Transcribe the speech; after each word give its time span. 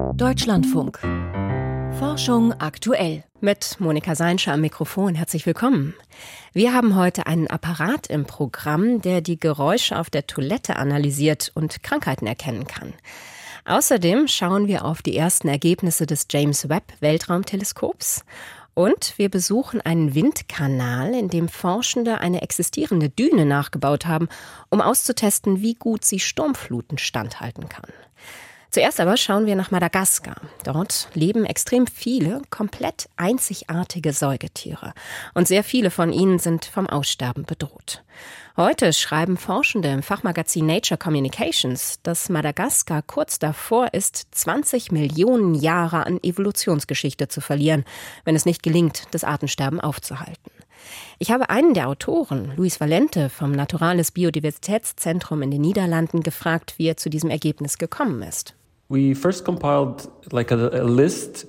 Deutschlandfunk. 0.00 0.98
Forschung 1.98 2.52
aktuell. 2.54 3.22
Mit 3.40 3.76
Monika 3.80 4.14
Seinscher 4.14 4.54
am 4.54 4.62
Mikrofon. 4.62 5.14
Herzlich 5.14 5.46
willkommen. 5.46 5.94
Wir 6.52 6.72
haben 6.72 6.96
heute 6.96 7.26
einen 7.26 7.46
Apparat 7.46 8.06
im 8.08 8.24
Programm, 8.24 9.02
der 9.02 9.20
die 9.20 9.38
Geräusche 9.38 9.98
auf 9.98 10.10
der 10.10 10.26
Toilette 10.26 10.76
analysiert 10.76 11.52
und 11.54 11.82
Krankheiten 11.82 12.26
erkennen 12.26 12.66
kann. 12.66 12.94
Außerdem 13.64 14.26
schauen 14.26 14.68
wir 14.68 14.84
auf 14.84 15.02
die 15.02 15.16
ersten 15.16 15.48
Ergebnisse 15.48 16.06
des 16.06 16.26
James 16.30 16.68
Webb 16.68 16.94
Weltraumteleskops 17.00 18.24
und 18.74 19.14
wir 19.18 19.28
besuchen 19.28 19.80
einen 19.80 20.14
Windkanal, 20.14 21.14
in 21.14 21.28
dem 21.28 21.48
Forschende 21.48 22.18
eine 22.18 22.42
existierende 22.42 23.10
Düne 23.10 23.44
nachgebaut 23.44 24.06
haben, 24.06 24.28
um 24.70 24.80
auszutesten, 24.80 25.60
wie 25.60 25.74
gut 25.74 26.04
sie 26.04 26.20
Sturmfluten 26.20 26.96
standhalten 26.96 27.68
kann. 27.68 27.90
Zuerst 28.70 29.00
aber 29.00 29.16
schauen 29.16 29.46
wir 29.46 29.56
nach 29.56 29.72
Madagaskar. 29.72 30.40
Dort 30.62 31.08
leben 31.14 31.44
extrem 31.44 31.88
viele 31.88 32.40
komplett 32.50 33.08
einzigartige 33.16 34.12
Säugetiere. 34.12 34.92
Und 35.34 35.48
sehr 35.48 35.64
viele 35.64 35.90
von 35.90 36.12
ihnen 36.12 36.38
sind 36.38 36.66
vom 36.66 36.86
Aussterben 36.86 37.44
bedroht. 37.44 38.04
Heute 38.56 38.92
schreiben 38.92 39.36
Forschende 39.36 39.88
im 39.88 40.04
Fachmagazin 40.04 40.66
Nature 40.66 40.98
Communications, 40.98 41.98
dass 42.04 42.28
Madagaskar 42.28 43.02
kurz 43.02 43.40
davor 43.40 43.92
ist, 43.92 44.28
20 44.32 44.92
Millionen 44.92 45.54
Jahre 45.54 46.06
an 46.06 46.20
Evolutionsgeschichte 46.22 47.26
zu 47.26 47.40
verlieren, 47.40 47.84
wenn 48.24 48.36
es 48.36 48.46
nicht 48.46 48.62
gelingt, 48.62 49.04
das 49.10 49.24
Artensterben 49.24 49.80
aufzuhalten. 49.80 50.52
Ich 51.18 51.30
habe 51.30 51.50
einen 51.50 51.74
der 51.74 51.88
Autoren, 51.88 52.52
Luis 52.56 52.80
Valente 52.80 53.30
vom 53.30 53.50
Naturales 53.52 54.12
Biodiversitätszentrum 54.12 55.42
in 55.42 55.50
den 55.50 55.60
Niederlanden, 55.60 56.22
gefragt, 56.22 56.74
wie 56.76 56.86
er 56.86 56.96
zu 56.96 57.10
diesem 57.10 57.30
Ergebnis 57.30 57.76
gekommen 57.76 58.22
ist. 58.22 58.54
We 58.90 59.14
first 59.14 59.44
compiled 59.44 60.10
like 60.32 60.50
a, 60.50 60.56
a 60.56 60.82
list 60.82 61.46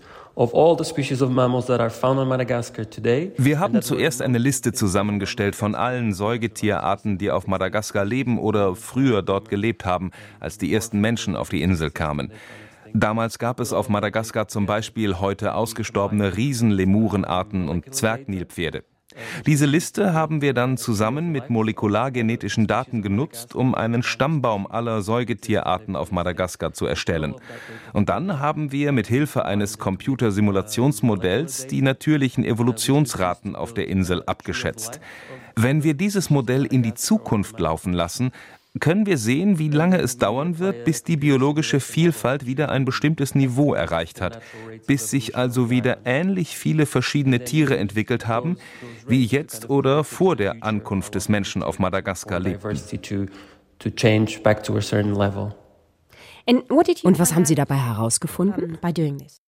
wir 3.37 3.59
haben 3.59 3.81
zuerst 3.81 4.21
eine 4.21 4.37
Liste 4.37 4.71
zusammengestellt 4.71 5.55
von 5.55 5.75
allen 5.75 6.13
Säugetierarten, 6.13 7.17
die 7.17 7.31
auf 7.31 7.47
Madagaskar 7.47 8.05
leben 8.05 8.39
oder 8.39 8.75
früher 8.75 9.21
dort 9.23 9.49
gelebt 9.49 9.85
haben, 9.85 10.11
als 10.39 10.57
die 10.57 10.73
ersten 10.73 11.01
Menschen 11.01 11.35
auf 11.35 11.49
die 11.49 11.61
Insel 11.61 11.91
kamen. 11.91 12.31
Damals 12.93 13.39
gab 13.39 13.59
es 13.59 13.73
auf 13.73 13.89
Madagaskar 13.89 14.47
zum 14.47 14.65
Beispiel 14.65 15.19
heute 15.19 15.55
ausgestorbene 15.55 16.37
Riesenlemurenarten 16.37 17.69
und 17.69 17.93
Zwergnilpferde. 17.93 18.83
Diese 19.45 19.65
Liste 19.65 20.13
haben 20.13 20.41
wir 20.41 20.53
dann 20.53 20.77
zusammen 20.77 21.31
mit 21.31 21.49
molekulargenetischen 21.49 22.67
Daten 22.67 23.01
genutzt, 23.01 23.55
um 23.55 23.75
einen 23.75 24.03
Stammbaum 24.03 24.67
aller 24.67 25.01
Säugetierarten 25.01 25.95
auf 25.95 26.11
Madagaskar 26.11 26.73
zu 26.73 26.85
erstellen. 26.85 27.35
Und 27.93 28.09
dann 28.09 28.39
haben 28.39 28.71
wir 28.71 28.91
mit 28.91 29.07
Hilfe 29.07 29.45
eines 29.45 29.77
Computersimulationsmodells 29.77 31.67
die 31.67 31.81
natürlichen 31.81 32.43
Evolutionsraten 32.43 33.55
auf 33.55 33.73
der 33.73 33.87
Insel 33.87 34.23
abgeschätzt. 34.25 34.99
Wenn 35.55 35.83
wir 35.83 35.93
dieses 35.93 36.29
Modell 36.29 36.65
in 36.65 36.81
die 36.81 36.93
Zukunft 36.93 37.59
laufen 37.59 37.93
lassen, 37.93 38.31
können 38.79 39.05
wir 39.05 39.17
sehen, 39.17 39.59
wie 39.59 39.69
lange 39.69 39.97
es 39.97 40.17
dauern 40.17 40.57
wird, 40.57 40.85
bis 40.85 41.03
die 41.03 41.17
biologische 41.17 41.79
Vielfalt 41.79 42.45
wieder 42.45 42.69
ein 42.69 42.85
bestimmtes 42.85 43.35
Niveau 43.35 43.73
erreicht 43.73 44.21
hat, 44.21 44.41
bis 44.87 45.09
sich 45.09 45.35
also 45.35 45.69
wieder 45.69 45.99
ähnlich 46.05 46.57
viele 46.57 46.85
verschiedene 46.85 47.43
Tiere 47.43 47.77
entwickelt 47.77 48.27
haben, 48.27 48.57
wie 49.07 49.25
jetzt 49.25 49.69
oder 49.69 50.03
vor 50.03 50.35
der 50.35 50.63
Ankunft 50.63 51.15
des 51.15 51.27
Menschen 51.27 51.63
auf 51.63 51.79
Madagaskar 51.79 52.39
lebten. 52.39 52.79
Und 57.03 57.19
was 57.19 57.35
haben 57.35 57.45
Sie 57.45 57.55
dabei 57.55 57.75
herausgefunden 57.75 58.77
bei 58.81 58.91
doing 58.91 59.17
this? 59.17 59.40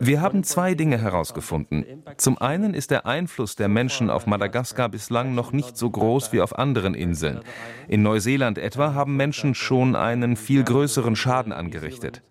Wir 0.00 0.20
haben 0.20 0.44
zwei 0.44 0.74
Dinge 0.74 0.98
herausgefunden. 0.98 1.84
Zum 2.16 2.38
einen 2.38 2.74
ist 2.74 2.90
der 2.90 3.06
Einfluss 3.06 3.56
der 3.56 3.68
Menschen 3.68 4.10
auf 4.10 4.26
Madagaskar 4.26 4.88
bislang 4.88 5.34
noch 5.34 5.52
nicht 5.52 5.76
so 5.76 5.90
groß 5.90 6.32
wie 6.32 6.40
auf 6.40 6.58
anderen 6.58 6.94
Inseln. 6.94 7.40
In 7.88 8.02
Neuseeland 8.02 8.58
etwa 8.58 8.94
haben 8.94 9.16
Menschen 9.16 9.54
schon 9.54 9.96
einen 9.96 10.36
viel 10.36 10.64
größeren 10.64 11.16
Schaden 11.16 11.52
angerichtet. 11.52 12.22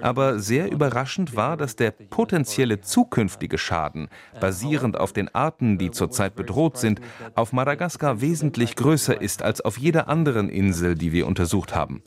Aber 0.00 0.38
sehr 0.38 0.70
überraschend 0.70 1.36
war, 1.36 1.56
dass 1.56 1.76
der 1.76 1.90
potenzielle 1.90 2.80
zukünftige 2.80 3.58
Schaden, 3.58 4.08
basierend 4.40 4.98
auf 4.98 5.12
den 5.12 5.34
Arten, 5.34 5.78
die 5.78 5.90
zurzeit 5.90 6.34
bedroht 6.34 6.78
sind, 6.78 7.00
auf 7.34 7.52
Madagaskar 7.52 8.20
wesentlich 8.20 8.76
größer 8.76 9.20
ist 9.20 9.42
als 9.42 9.60
auf 9.60 9.78
jeder 9.78 10.08
anderen 10.08 10.48
Insel, 10.48 10.94
die 10.94 11.12
wir 11.12 11.26
untersucht 11.26 11.74
haben. 11.74 12.02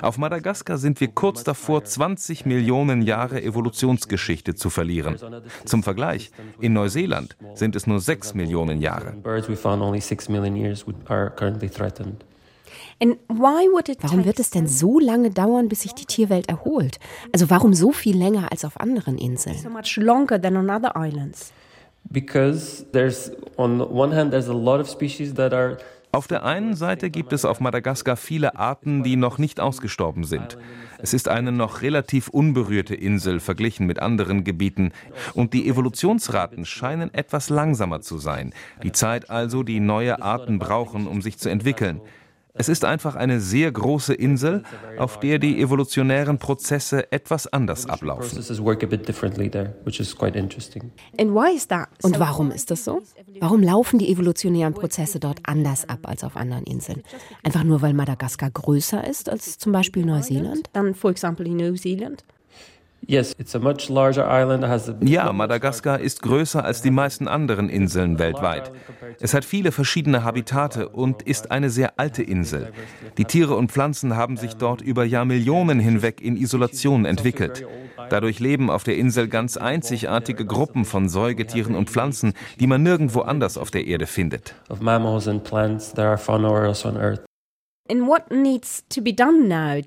Auf 0.00 0.18
Madagaskar 0.18 0.78
sind 0.78 1.00
wir 1.00 1.08
kurz 1.08 1.44
davor, 1.44 1.84
20 1.84 2.46
Millionen 2.46 3.02
Jahre 3.02 3.42
Evolutionsgeschichte 3.42 4.54
zu 4.54 4.70
verlieren. 4.70 5.16
Zum 5.64 5.82
Vergleich, 5.82 6.30
in 6.60 6.72
Neuseeland 6.72 7.36
sind 7.54 7.76
es 7.76 7.86
nur 7.86 8.00
6 8.00 8.34
Millionen 8.34 8.80
Jahre. 8.80 9.14
Warum 13.28 14.24
wird 14.24 14.38
es 14.38 14.50
denn 14.50 14.66
so 14.66 14.98
lange 14.98 15.30
dauern, 15.30 15.68
bis 15.68 15.82
sich 15.82 15.94
die 15.94 16.06
Tierwelt 16.06 16.48
erholt? 16.48 16.98
Also 17.32 17.50
warum 17.50 17.74
so 17.74 17.92
viel 17.92 18.16
länger 18.16 18.52
als 18.52 18.64
auf 18.64 18.80
anderen 18.80 19.18
Inseln? 19.18 19.58
So 19.58 19.70
much 19.70 19.96
longer 19.96 20.40
than 20.40 20.56
on 20.56 20.70
other 20.70 20.92
islands. 20.96 21.52
Because 22.10 22.84
there's 22.92 23.32
on 23.56 23.80
one 23.80 24.14
hand 24.14 24.30
there's 24.30 24.48
a 24.48 24.54
lot 24.54 24.80
of 24.80 24.88
species 24.88 25.34
that 25.34 25.52
are 25.52 25.78
auf 26.14 26.26
der 26.26 26.44
einen 26.44 26.74
Seite 26.74 27.08
gibt 27.08 27.32
es 27.32 27.46
auf 27.46 27.58
Madagaskar 27.58 28.18
viele 28.18 28.56
Arten, 28.56 29.02
die 29.02 29.16
noch 29.16 29.38
nicht 29.38 29.60
ausgestorben 29.60 30.24
sind. 30.24 30.58
Es 30.98 31.14
ist 31.14 31.26
eine 31.26 31.52
noch 31.52 31.80
relativ 31.80 32.28
unberührte 32.28 32.94
Insel 32.94 33.40
verglichen 33.40 33.86
mit 33.86 33.98
anderen 33.98 34.44
Gebieten 34.44 34.92
und 35.32 35.54
die 35.54 35.66
Evolutionsraten 35.66 36.66
scheinen 36.66 37.14
etwas 37.14 37.48
langsamer 37.48 38.02
zu 38.02 38.18
sein. 38.18 38.52
Die 38.82 38.92
Zeit 38.92 39.30
also, 39.30 39.62
die 39.62 39.80
neue 39.80 40.20
Arten 40.20 40.58
brauchen, 40.58 41.06
um 41.06 41.22
sich 41.22 41.38
zu 41.38 41.48
entwickeln. 41.48 42.02
Es 42.54 42.68
ist 42.68 42.84
einfach 42.84 43.16
eine 43.16 43.40
sehr 43.40 43.72
große 43.72 44.12
Insel, 44.12 44.62
auf 44.98 45.18
der 45.18 45.38
die 45.38 45.58
evolutionären 45.60 46.38
Prozesse 46.38 47.10
etwas 47.10 47.46
anders 47.46 47.86
ablaufen. 47.86 48.36
Und 52.02 52.18
warum 52.18 52.50
ist 52.50 52.70
das 52.70 52.84
so? 52.84 53.00
Warum 53.40 53.62
laufen 53.62 53.98
die 53.98 54.10
evolutionären 54.12 54.74
Prozesse 54.74 55.18
dort 55.18 55.40
anders 55.44 55.88
ab 55.88 56.00
als 56.02 56.24
auf 56.24 56.36
anderen 56.36 56.64
Inseln? 56.64 57.02
Einfach 57.42 57.64
nur, 57.64 57.80
weil 57.80 57.94
Madagaskar 57.94 58.50
größer 58.50 59.06
ist 59.08 59.30
als 59.30 59.56
zum 59.56 59.72
Beispiel 59.72 60.04
Neuseeland? 60.04 60.68
Ja, 65.08 65.32
Madagaskar 65.32 66.00
ist 66.00 66.22
größer 66.22 66.64
als 66.64 66.82
die 66.82 66.90
meisten 66.90 67.28
anderen 67.28 67.68
Inseln 67.68 68.18
weltweit. 68.18 68.70
Es 69.20 69.34
hat 69.34 69.44
viele 69.44 69.72
verschiedene 69.72 70.24
Habitate 70.24 70.88
und 70.88 71.22
ist 71.22 71.50
eine 71.50 71.70
sehr 71.70 71.98
alte 71.98 72.22
Insel. 72.22 72.72
Die 73.18 73.24
Tiere 73.24 73.56
und 73.56 73.72
Pflanzen 73.72 74.16
haben 74.16 74.36
sich 74.36 74.54
dort 74.54 74.82
über 74.82 75.04
Jahrmillionen 75.04 75.80
hinweg 75.80 76.20
in 76.20 76.36
Isolation 76.36 77.04
entwickelt. 77.04 77.66
Dadurch 78.08 78.40
leben 78.40 78.70
auf 78.70 78.84
der 78.84 78.96
Insel 78.96 79.28
ganz 79.28 79.56
einzigartige 79.56 80.44
Gruppen 80.46 80.84
von 80.84 81.08
Säugetieren 81.08 81.74
und 81.74 81.90
Pflanzen, 81.90 82.34
die 82.60 82.66
man 82.66 82.82
nirgendwo 82.82 83.20
anders 83.20 83.58
auf 83.58 83.70
der 83.70 83.86
Erde 83.86 84.06
findet. 84.06 84.54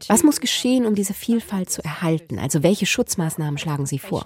Was 0.09 0.23
muss 0.23 0.41
geschehen, 0.41 0.85
um 0.85 0.95
diese 0.95 1.13
Vielfalt 1.13 1.69
zu 1.69 1.83
erhalten? 1.83 2.39
Also 2.39 2.61
welche 2.61 2.85
Schutzmaßnahmen 2.85 3.57
schlagen 3.57 3.85
Sie 3.85 3.99
vor? 3.99 4.25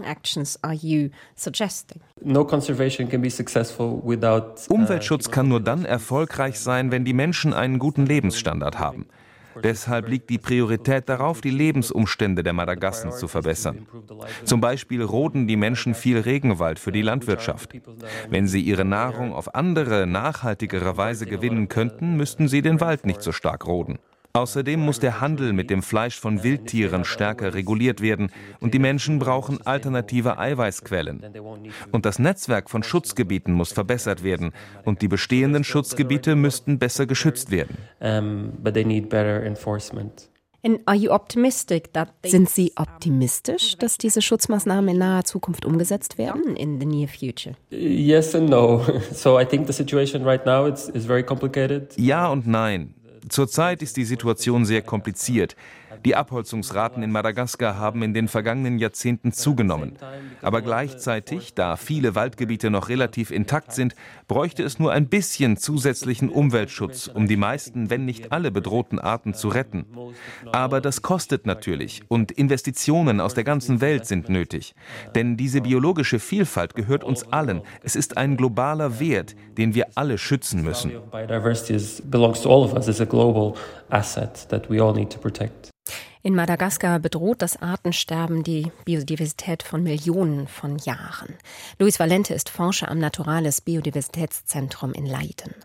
Umweltschutz 4.70 5.32
kann 5.32 5.48
nur 5.48 5.62
dann 5.62 5.86
erfolgreich 5.86 6.60
sein, 6.60 6.92
wenn 6.92 7.06
die 7.06 7.14
Menschen 7.14 7.54
einen 7.54 7.78
guten 7.80 8.06
Lebensstandard 8.06 8.80
haben. 8.80 9.06
Deshalb 9.64 10.08
liegt 10.08 10.30
die 10.30 10.38
Priorität 10.38 11.10
darauf, 11.10 11.42
die 11.42 11.50
Lebensumstände 11.50 12.44
der 12.44 12.54
Madagassen 12.54 13.12
zu 13.12 13.28
verbessern. 13.28 13.88
Zum 14.46 14.62
Beispiel 14.62 15.02
roden 15.02 15.48
die 15.48 15.58
Menschen 15.58 15.94
viel 15.94 16.20
Regenwald 16.20 16.80
für 16.80 16.92
die 16.92 17.02
Landwirtschaft. 17.02 17.74
Wenn 18.30 18.48
sie 18.48 18.62
ihre 18.62 18.86
Nahrung 18.86 19.34
auf 19.34 19.56
andere, 19.56 20.08
nachhaltigere 20.08 20.98
Weise 20.98 21.26
gewinnen 21.26 21.68
könnten, 21.68 22.16
müssten 22.18 22.48
sie 22.48 22.62
den 22.62 22.80
Wald 22.82 23.06
nicht 23.06 23.22
so 23.22 23.32
stark 23.32 23.66
roden. 23.68 24.00
Außerdem 24.34 24.80
muss 24.80 25.00
der 25.00 25.22
Handel 25.22 25.54
mit 25.54 25.72
dem 25.72 25.82
Fleisch 25.82 26.20
von 26.20 26.44
Wildtieren 26.44 27.04
stärker 27.04 27.56
reguliert 27.56 28.00
werden 28.00 28.32
und 28.60 28.76
die 28.76 28.80
Menschen 28.80 29.18
brauchen 29.18 29.66
alternative 29.66 30.38
Eiweißquellen. 30.38 31.24
Und 31.92 32.06
das 32.06 32.20
Netzwerk 32.20 32.70
von 32.70 32.84
Schutzgebieten 32.84 33.54
muss 33.54 33.72
verbessert 33.72 34.24
werden 34.24 34.52
und 34.86 35.02
die 35.02 35.08
bestehenden 35.08 35.64
Schutzgebiete 35.64 36.36
müssten 36.36 36.78
besser 36.78 37.08
geschützt 37.08 37.50
werden. 37.50 37.78
Sind 42.26 42.50
Sie 42.50 42.72
optimistisch, 42.76 43.78
dass 43.78 43.98
diese 43.98 44.22
Schutzmaßnahmen 44.22 44.90
in 44.90 44.98
naher 44.98 45.24
Zukunft 45.24 45.66
umgesetzt 45.66 46.18
werden? 46.18 46.56
In 46.56 46.80
the 46.80 46.86
near 46.86 47.08
future? 47.08 47.56
Yes 47.72 48.36
and 48.36 48.50
no. 48.50 48.86
So 49.12 49.40
I 49.40 49.46
think 49.46 49.68
the 49.68 49.74
situation 49.74 50.24
right 50.24 50.46
now 50.46 50.68
is, 50.68 50.90
is 50.90 51.06
very 51.06 51.24
complicated. 51.24 51.98
Ja 51.98 52.28
und 52.28 52.46
nein. 52.46 52.94
Zurzeit 53.30 53.82
ist 53.82 53.98
die 53.98 54.06
Situation 54.06 54.66
sehr 54.66 54.82
kompliziert. 54.82 55.56
Die 56.06 56.16
Abholzungsraten 56.16 57.04
in 57.04 57.12
Madagaskar 57.12 57.78
haben 57.78 58.04
in 58.04 58.14
den 58.14 58.28
vergangenen 58.28 58.80
Jahrzehnten 58.80 59.32
zugenommen. 59.32 59.98
Aber 60.42 60.62
gleichzeitig, 60.62 61.54
da 61.54 61.76
viele 61.76 62.16
Waldgebiete 62.16 62.70
noch 62.70 62.90
relativ 62.90 63.32
intakt 63.32 63.74
sind, 63.74 63.96
bräuchte 64.28 64.64
es 64.64 64.80
nur 64.80 64.92
ein 64.92 65.08
bisschen 65.08 65.58
zusätzlichen 65.58 66.30
Umweltschutz, 66.30 67.08
um 67.08 67.28
die 67.28 67.38
meisten, 67.38 67.90
wenn 67.90 68.06
nicht 68.06 68.32
alle 68.32 68.52
bedrohten 68.52 69.00
Arten 69.00 69.34
zu 69.34 69.50
retten. 69.50 69.86
Aber 70.52 70.82
das 70.82 71.02
kostet 71.02 71.46
natürlich 71.46 72.02
und 72.08 72.32
Investitionen 72.32 73.20
aus 73.20 73.34
der 73.34 73.44
ganzen 73.44 73.82
Welt 73.82 74.06
sind 74.06 74.30
nötig. 74.30 74.74
Denn 75.16 75.38
diese 75.38 75.62
biologische 75.62 76.20
Vielfalt 76.20 76.76
gehört 76.76 77.04
uns 77.04 77.32
allen. 77.32 77.62
Es 77.84 77.96
ist 77.96 78.18
ein 78.18 78.38
globaler 78.38 79.00
Wert, 79.00 79.36
den 79.58 79.74
wir 79.74 79.88
alle 79.96 80.18
schützen 80.18 80.64
müssen. 80.64 80.92
In 86.22 86.36
Madagaskar 86.36 87.00
bedroht 87.00 87.42
das 87.42 87.62
Artensterben 87.62 88.44
die 88.44 88.72
Biodiversität 88.84 89.64
von 89.64 89.84
Millionen 89.84 90.48
von 90.48 90.78
Jahren. 90.78 91.36
Luis 91.80 91.98
Valente 91.98 92.34
ist 92.34 92.50
Forscher 92.50 92.92
am 92.92 93.00
Naturales 93.00 93.62
Biodiversitätszentrum 93.62 94.92
in 94.92 95.06
Leiden. 95.06 95.56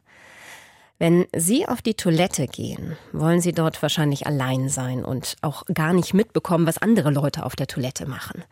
Wenn 0.98 1.26
Sie 1.34 1.66
auf 1.66 1.82
die 1.82 1.94
Toilette 1.94 2.46
gehen, 2.46 2.96
wollen 3.12 3.40
Sie 3.40 3.50
dort 3.50 3.82
wahrscheinlich 3.82 4.28
allein 4.28 4.68
sein 4.68 5.04
und 5.04 5.34
auch 5.42 5.64
gar 5.66 5.92
nicht 5.92 6.14
mitbekommen, 6.14 6.68
was 6.68 6.78
andere 6.78 7.10
Leute 7.10 7.44
auf 7.44 7.56
der 7.56 7.66
Toilette 7.66 8.06
machen. 8.06 8.44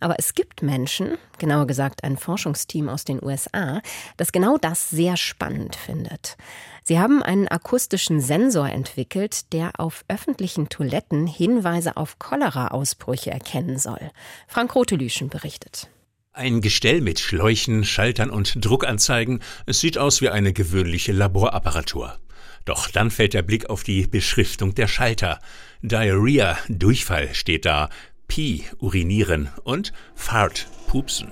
Aber 0.00 0.18
es 0.18 0.34
gibt 0.34 0.62
Menschen, 0.62 1.16
genauer 1.38 1.68
gesagt 1.68 2.02
ein 2.02 2.16
Forschungsteam 2.16 2.88
aus 2.88 3.04
den 3.04 3.22
USA, 3.24 3.80
das 4.16 4.32
genau 4.32 4.58
das 4.58 4.90
sehr 4.90 5.16
spannend 5.16 5.76
findet. 5.76 6.36
Sie 6.82 6.98
haben 6.98 7.22
einen 7.22 7.46
akustischen 7.46 8.20
Sensor 8.20 8.68
entwickelt, 8.68 9.52
der 9.52 9.78
auf 9.78 10.04
öffentlichen 10.08 10.68
Toiletten 10.68 11.28
Hinweise 11.28 11.96
auf 11.96 12.18
Cholera-Ausbrüche 12.18 13.30
erkennen 13.30 13.78
soll. 13.78 14.10
Frank 14.48 14.74
Rotelüschen 14.74 15.28
berichtet. 15.28 15.88
Ein 16.36 16.62
Gestell 16.62 17.00
mit 17.00 17.20
Schläuchen, 17.20 17.84
Schaltern 17.84 18.28
und 18.28 18.64
Druckanzeigen. 18.64 19.40
Es 19.66 19.78
sieht 19.78 19.98
aus 19.98 20.20
wie 20.20 20.30
eine 20.30 20.52
gewöhnliche 20.52 21.12
Laborapparatur. 21.12 22.18
Doch 22.64 22.90
dann 22.90 23.12
fällt 23.12 23.34
der 23.34 23.42
Blick 23.42 23.70
auf 23.70 23.84
die 23.84 24.08
Beschriftung 24.08 24.74
der 24.74 24.88
Schalter. 24.88 25.38
Diarrhea, 25.82 26.58
Durchfall 26.68 27.32
steht 27.36 27.64
da, 27.64 27.88
Pee, 28.26 28.64
urinieren 28.80 29.48
und 29.62 29.92
Fart, 30.16 30.66
pupsen. 30.88 31.30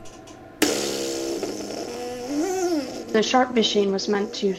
The 3.12 3.24
sharp 3.24 3.56
machine 3.56 3.92
was 3.92 4.06
meant 4.06 4.32
to 4.40 4.54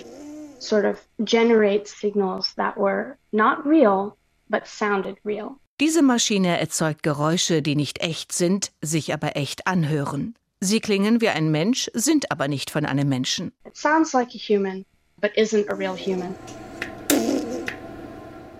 sort 0.60 0.84
of 0.84 0.98
generate 1.24 1.88
signals 1.88 2.54
that 2.56 2.76
were 2.76 3.16
not 3.32 3.66
real, 3.66 4.18
but 4.50 4.68
sounded 4.68 5.16
real. 5.24 5.58
Diese 5.80 6.04
Maschine 6.04 6.60
erzeugt 6.60 7.02
Geräusche, 7.02 7.64
die 7.64 7.76
nicht 7.76 8.00
echt 8.00 8.32
sind, 8.32 8.72
sich 8.82 9.12
aber 9.12 9.36
echt 9.36 9.66
anhören. 9.66 10.36
Sie 10.60 10.80
klingen 10.80 11.20
wie 11.20 11.30
ein 11.30 11.50
Mensch, 11.50 11.90
sind 11.94 12.32
aber 12.32 12.48
nicht 12.48 12.70
von 12.70 12.86
einem 12.86 13.10
Menschen. 13.10 13.52
It 13.66 13.76
sounds 13.76 14.14
like 14.14 14.30
a 14.36 14.38
human, 14.38 14.86
but 15.20 15.32
isn't 15.36 15.68
a 15.70 15.74
real 15.74 15.98
human. 15.98 16.36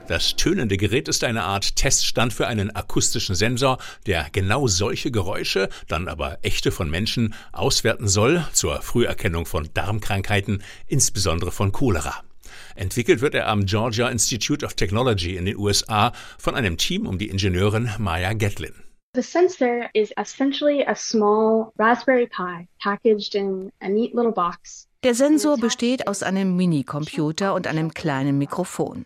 Das 0.08 0.36
tönende 0.36 0.76
Gerät 0.76 1.08
ist 1.08 1.24
eine 1.24 1.44
Art 1.44 1.76
Teststand 1.76 2.34
für 2.34 2.48
einen 2.48 2.76
akustischen 2.76 3.36
Sensor, 3.36 3.78
der 4.08 4.28
genau 4.32 4.68
solche 4.68 5.12
Geräusche, 5.12 5.70
dann 5.88 6.08
aber 6.08 6.40
echte 6.42 6.72
von 6.72 6.90
Menschen, 6.90 7.36
auswerten 7.52 8.08
soll 8.08 8.46
zur 8.54 8.82
Früherkennung 8.82 9.46
von 9.46 9.70
Darmkrankheiten, 9.74 10.64
insbesondere 10.88 11.52
von 11.52 11.72
Cholera. 11.72 12.24
Entwickelt 12.76 13.22
wird 13.22 13.36
er 13.36 13.48
am 13.48 13.66
Georgia 13.66 14.10
Institute 14.10 14.66
of 14.66 14.74
Technology 14.74 15.36
in 15.36 15.46
den 15.46 15.58
USA 15.58 16.14
von 16.38 16.56
einem 16.56 16.78
Team 16.78 17.06
um 17.08 17.18
die 17.18 17.30
Ingenieurin 17.30 17.90
Maya 18.00 18.34
Gatlin. 18.34 18.74
The 19.16 19.22
sensor 19.22 19.90
is 19.94 20.12
essentially 20.18 20.84
a 20.84 20.96
small 20.96 21.72
Raspberry 21.78 22.26
Pi 22.26 22.68
packaged 22.84 23.36
in 23.36 23.72
a 23.80 23.88
neat 23.88 24.16
little 24.16 24.32
box. 24.32 24.88
Der 25.04 25.14
Sensor 25.14 25.58
besteht 25.58 26.08
aus 26.08 26.24
einem 26.24 26.56
Minicomputer 26.56 27.54
und 27.54 27.68
einem 27.68 27.94
kleinen 27.94 28.38
Mikrofon. 28.38 29.06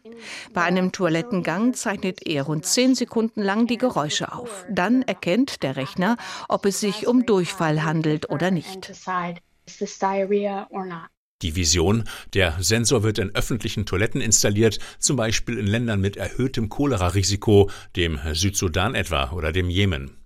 Bei 0.54 0.62
einem 0.62 0.92
Toilettengang 0.92 1.74
zeichnet 1.74 2.26
er 2.26 2.44
rund 2.44 2.66
zehn 2.66 2.94
Sekunden 2.94 3.42
lang 3.42 3.66
die 3.66 3.80
Geräusche 3.80 4.32
auf. 4.32 4.66
Dann 4.70 5.02
erkennt 5.02 5.64
der 5.64 5.76
Rechner, 5.76 6.16
ob 6.48 6.66
es 6.68 6.80
sich 6.80 7.08
um 7.08 7.26
Durchfall 7.26 7.84
handelt 7.84 8.30
oder 8.30 8.52
nicht. 8.52 8.94
Die 11.44 11.56
Vision, 11.56 12.06
der 12.34 12.56
Sensor 12.60 13.04
wird 13.04 13.20
in 13.20 13.36
öffentlichen 13.36 13.86
Toiletten 13.86 14.22
installiert, 14.22 14.80
zum 14.98 15.18
Beispiel 15.18 15.60
in 15.60 15.68
Ländern 15.68 16.02
mit 16.02 16.18
erhöhtem 16.18 16.68
Cholera-Risiko, 16.68 17.70
dem 17.96 18.20
Südsudan 18.34 18.96
etwa 18.96 19.30
oder 19.34 19.52
dem 19.52 19.70
Jemen. 19.70 20.18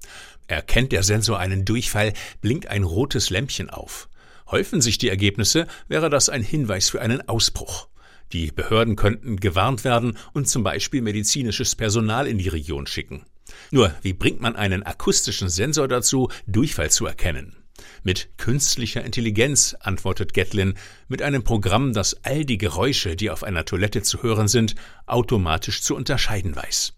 Erkennt 0.47 0.93
der 0.93 1.03
Sensor 1.03 1.37
einen 1.37 1.65
Durchfall, 1.65 2.13
blinkt 2.39 2.67
ein 2.67 2.83
rotes 2.83 3.29
Lämpchen 3.29 3.69
auf. 3.69 4.07
Häufen 4.49 4.79
sich 4.79 4.97
die 4.97 5.09
Ergebnisse, 5.09 5.67
wäre 5.89 6.09
das 6.09 6.29
ein 6.29 6.43
Hinweis 6.43 6.89
für 6.89 7.01
einen 7.01 7.27
Ausbruch. 7.27 7.89
Die 8.31 8.49
Behörden 8.49 8.95
könnten 8.95 9.35
gewarnt 9.35 9.83
werden 9.83 10.17
und 10.31 10.47
zum 10.47 10.63
Beispiel 10.63 11.01
medizinisches 11.01 11.75
Personal 11.75 12.25
in 12.25 12.37
die 12.37 12.47
Region 12.47 12.87
schicken. 12.87 13.25
Nur, 13.69 13.93
wie 14.01 14.13
bringt 14.13 14.39
man 14.39 14.55
einen 14.55 14.83
akustischen 14.83 15.49
Sensor 15.49 15.89
dazu, 15.89 16.29
Durchfall 16.47 16.89
zu 16.89 17.05
erkennen? 17.05 17.60
Mit 18.03 18.29
künstlicher 18.37 19.03
Intelligenz, 19.03 19.75
antwortet 19.79 20.33
Gatlin, 20.33 20.73
mit 21.07 21.21
einem 21.21 21.43
Programm, 21.43 21.93
das 21.93 22.23
all 22.23 22.45
die 22.45 22.57
Geräusche, 22.57 23.15
die 23.15 23.29
auf 23.29 23.43
einer 23.43 23.63
Toilette 23.63 24.01
zu 24.01 24.23
hören 24.23 24.47
sind, 24.47 24.73
automatisch 25.05 25.83
zu 25.83 25.95
unterscheiden 25.95 26.55
weiß. 26.55 26.93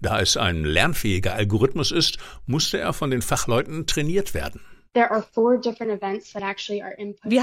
Da 0.00 0.20
es 0.20 0.36
ein 0.36 0.64
lernfähiger 0.64 1.34
Algorithmus 1.34 1.92
ist, 1.92 2.18
musste 2.46 2.78
er 2.78 2.92
von 2.92 3.10
den 3.10 3.22
Fachleuten 3.22 3.86
trainiert 3.86 4.34
werden. 4.34 4.60
Wir 4.94 5.10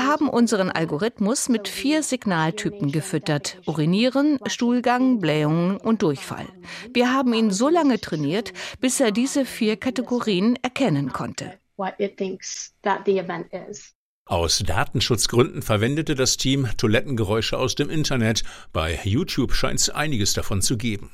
haben 0.07 0.29
unseren 0.29 0.71
Algorithmus 0.71 1.47
mit 1.47 1.67
vier 1.69 2.03
Signaltypen 2.03 2.91
gefüttert. 2.91 3.61
Urinieren, 3.65 4.39
Stuhlgang, 4.47 5.19
Blähungen 5.21 5.77
und 5.77 6.01
Durchfall. 6.01 6.47
Wir 6.93 7.13
haben 7.13 7.33
ihn 7.33 7.51
so 7.51 7.69
lange 7.69 8.01
trainiert, 8.01 8.51
bis 8.81 8.99
er 8.99 9.11
diese 9.11 9.45
vier 9.45 9.77
Kategorien 9.77 10.57
erkennen 10.63 11.13
konnte 11.13 11.53
what 11.77 11.93
it 11.99 12.17
thinks 12.17 12.73
that 12.83 13.05
the 13.05 13.19
event 13.19 13.47
is. 13.69 13.93
Aus 14.27 14.63
Datenschutzgründen 14.65 15.61
verwendete 15.61 16.15
das 16.15 16.37
Team 16.37 16.67
Toilettengeräusche 16.77 17.59
aus 17.59 17.75
dem 17.75 17.91
Internet. 17.91 18.43
Bei 18.73 18.99
YouTube 19.03 19.53
scheint 19.53 19.79
es 19.79 19.89
einiges 19.91 20.33
davon 20.33 20.63
zu 20.63 20.77
geben. 20.77 21.11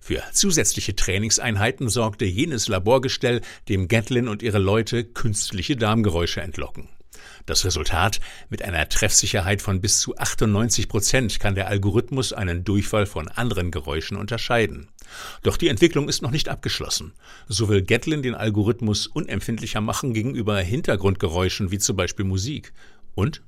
Für 0.00 0.22
zusätzliche 0.32 0.94
Trainingseinheiten 0.94 1.88
sorgte 1.88 2.26
jenes 2.26 2.68
Laborgestell, 2.68 3.40
dem 3.68 3.88
Gatlin 3.88 4.28
und 4.28 4.42
ihre 4.42 4.58
Leute 4.58 5.04
künstliche 5.04 5.76
Darmgeräusche 5.76 6.42
entlocken. 6.42 6.90
Das 7.46 7.64
Resultat, 7.64 8.20
mit 8.48 8.62
einer 8.62 8.88
Treffsicherheit 8.88 9.62
von 9.62 9.80
bis 9.80 10.00
zu 10.00 10.16
98 10.16 10.88
Prozent 10.88 11.40
kann 11.40 11.54
der 11.54 11.68
Algorithmus 11.68 12.32
einen 12.32 12.64
Durchfall 12.64 13.06
von 13.06 13.28
anderen 13.28 13.70
Geräuschen 13.70 14.16
unterscheiden. 14.16 14.88
Doch 15.42 15.56
die 15.56 15.68
Entwicklung 15.68 16.08
ist 16.08 16.22
noch 16.22 16.30
nicht 16.30 16.48
abgeschlossen. 16.48 17.12
So 17.48 17.68
will 17.68 17.82
Gatlin 17.82 18.22
den 18.22 18.34
Algorithmus 18.34 19.06
unempfindlicher 19.06 19.80
machen 19.80 20.14
gegenüber 20.14 20.58
Hintergrundgeräuschen 20.60 21.70
wie 21.70 21.78
zum 21.78 21.96
Beispiel 21.96 22.24
Musik. 22.24 22.72
Und 23.14 23.42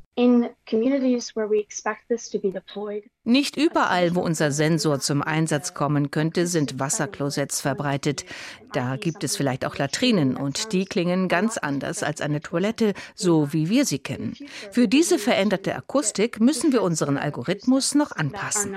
nicht 3.25 3.57
überall, 3.57 4.15
wo 4.15 4.21
unser 4.21 4.53
Sensor 4.53 5.01
zum 5.01 5.23
Einsatz 5.23 5.73
kommen 5.73 6.11
könnte, 6.11 6.47
sind 6.47 6.79
Wasserklosetts 6.79 7.63
verbreitet. 7.63 8.27
Da 8.73 8.97
gibt 8.97 9.25
es 9.25 9.37
vielleicht 9.37 9.65
auch 9.65 9.79
Latrinen 9.79 10.37
und 10.37 10.73
die 10.73 10.85
klingen 10.85 11.29
ganz 11.29 11.57
anders 11.57 12.03
als 12.03 12.21
eine 12.21 12.41
Toilette, 12.41 12.93
so 13.15 13.55
wie 13.55 13.71
wir 13.71 13.87
sie 13.87 14.01
kennen. 14.01 14.37
Für 14.71 14.87
diese 14.87 15.19
veränderte 15.19 15.75
Akustik 15.75 16.41
müssen 16.41 16.73
wir 16.73 16.83
unseren 16.83 17.17
Algorithmus 17.17 17.95
noch 17.95 18.13
anpassen. 18.13 18.77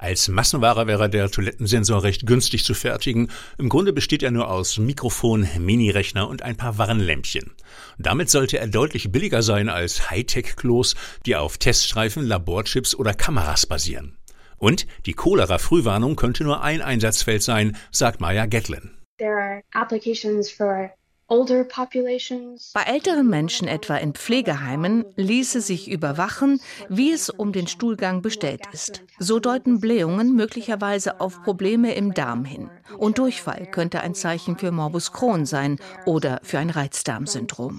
Als 0.00 0.28
Massenware 0.28 0.86
wäre 0.86 1.10
der 1.10 1.28
Toilettensensor 1.28 2.04
recht 2.04 2.24
günstig 2.24 2.64
zu 2.64 2.72
fertigen. 2.74 3.32
Im 3.58 3.68
Grunde 3.68 3.92
besteht 3.92 4.22
er 4.22 4.30
nur 4.30 4.48
aus 4.48 4.78
Mikrofon, 4.78 5.48
Minirechner 5.58 6.28
und 6.28 6.42
ein 6.42 6.56
paar 6.56 6.78
Warnlämpchen. 6.78 7.52
Damit 7.98 8.30
sollte 8.30 8.60
er 8.60 8.68
deutlich 8.68 9.10
billiger 9.10 9.42
sein 9.42 9.68
als 9.68 10.08
Hightech-Klos, 10.08 10.94
die 11.26 11.34
auf 11.34 11.58
Teststreifen, 11.58 12.24
Laborchips 12.24 12.94
oder 12.94 13.12
Kameras 13.12 13.66
basieren. 13.66 14.16
Und 14.56 14.86
die 15.04 15.14
Cholera-Frühwarnung 15.14 16.14
könnte 16.14 16.44
nur 16.44 16.62
ein 16.62 16.80
Einsatzfeld 16.80 17.42
sein, 17.42 17.76
sagt 17.90 18.20
Maya 18.20 18.46
Gatlin. 18.46 18.92
There 19.18 19.36
are 19.36 19.62
applications 19.74 20.48
for 20.48 20.92
bei 21.28 22.82
älteren 22.86 23.28
Menschen 23.28 23.68
etwa 23.68 23.96
in 23.96 24.14
Pflegeheimen 24.14 25.04
ließe 25.16 25.60
sich 25.60 25.90
überwachen, 25.90 26.58
wie 26.88 27.12
es 27.12 27.28
um 27.28 27.52
den 27.52 27.66
Stuhlgang 27.66 28.22
bestellt 28.22 28.62
ist. 28.72 29.02
So 29.18 29.38
deuten 29.38 29.78
Blähungen 29.78 30.34
möglicherweise 30.34 31.20
auf 31.20 31.42
Probleme 31.42 31.94
im 31.94 32.14
Darm 32.14 32.46
hin. 32.46 32.70
Und 32.96 33.18
Durchfall 33.18 33.66
könnte 33.70 34.00
ein 34.00 34.14
Zeichen 34.14 34.56
für 34.56 34.72
Morbus 34.72 35.12
Crohn 35.12 35.44
sein 35.44 35.78
oder 36.06 36.40
für 36.42 36.58
ein 36.58 36.70
Reizdarmsyndrom. 36.70 37.78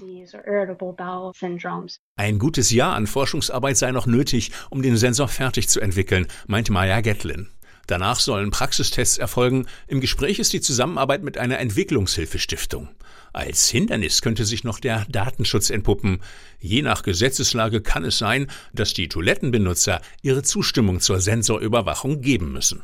Ein 2.16 2.38
gutes 2.38 2.70
Jahr 2.70 2.94
an 2.94 3.06
Forschungsarbeit 3.08 3.76
sei 3.76 3.90
noch 3.90 4.06
nötig, 4.06 4.52
um 4.70 4.80
den 4.80 4.96
Sensor 4.96 5.26
fertig 5.26 5.68
zu 5.68 5.80
entwickeln, 5.80 6.28
meint 6.46 6.70
Maya 6.70 7.00
Gatlin. 7.00 7.48
Danach 7.86 8.20
sollen 8.20 8.50
Praxistests 8.50 9.18
erfolgen. 9.18 9.66
Im 9.86 10.00
Gespräch 10.00 10.38
ist 10.38 10.52
die 10.52 10.60
Zusammenarbeit 10.60 11.22
mit 11.22 11.38
einer 11.38 11.58
Entwicklungshilfestiftung. 11.58 12.88
Als 13.32 13.68
Hindernis 13.68 14.22
könnte 14.22 14.44
sich 14.44 14.64
noch 14.64 14.80
der 14.80 15.06
Datenschutz 15.08 15.70
entpuppen. 15.70 16.20
Je 16.58 16.82
nach 16.82 17.02
Gesetzeslage 17.02 17.80
kann 17.80 18.04
es 18.04 18.18
sein, 18.18 18.48
dass 18.72 18.92
die 18.92 19.08
Toilettenbenutzer 19.08 20.00
ihre 20.22 20.42
Zustimmung 20.42 21.00
zur 21.00 21.20
Sensorüberwachung 21.20 22.20
geben 22.20 22.52
müssen. 22.52 22.82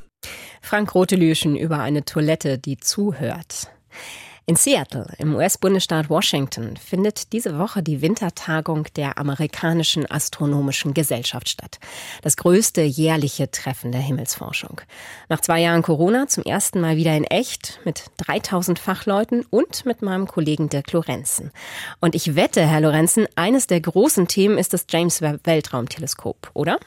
Frank 0.62 0.94
Rotelüschen 0.94 1.56
über 1.56 1.80
eine 1.80 2.04
Toilette, 2.04 2.58
die 2.58 2.76
zuhört. 2.76 3.70
In 4.48 4.54
Seattle 4.54 5.08
im 5.18 5.34
US-Bundesstaat 5.34 6.08
Washington 6.08 6.76
findet 6.76 7.32
diese 7.32 7.58
Woche 7.58 7.82
die 7.82 8.00
Wintertagung 8.00 8.86
der 8.94 9.18
amerikanischen 9.18 10.08
astronomischen 10.08 10.94
Gesellschaft 10.94 11.48
statt. 11.48 11.80
Das 12.22 12.36
größte 12.36 12.82
jährliche 12.82 13.50
Treffen 13.50 13.90
der 13.90 14.00
Himmelsforschung. 14.00 14.82
Nach 15.28 15.40
zwei 15.40 15.62
Jahren 15.62 15.82
Corona 15.82 16.28
zum 16.28 16.44
ersten 16.44 16.80
Mal 16.80 16.96
wieder 16.96 17.16
in 17.16 17.24
echt 17.24 17.80
mit 17.84 18.04
3000 18.18 18.78
Fachleuten 18.78 19.44
und 19.50 19.84
mit 19.84 20.00
meinem 20.00 20.28
Kollegen 20.28 20.68
Dirk 20.68 20.92
Lorenzen. 20.92 21.50
Und 21.98 22.14
ich 22.14 22.36
wette, 22.36 22.64
Herr 22.64 22.82
Lorenzen, 22.82 23.26
eines 23.34 23.66
der 23.66 23.80
großen 23.80 24.28
Themen 24.28 24.58
ist 24.58 24.72
das 24.72 24.86
James 24.88 25.22
Webb 25.22 25.40
Weltraumteleskop, 25.42 26.52
oder? 26.54 26.78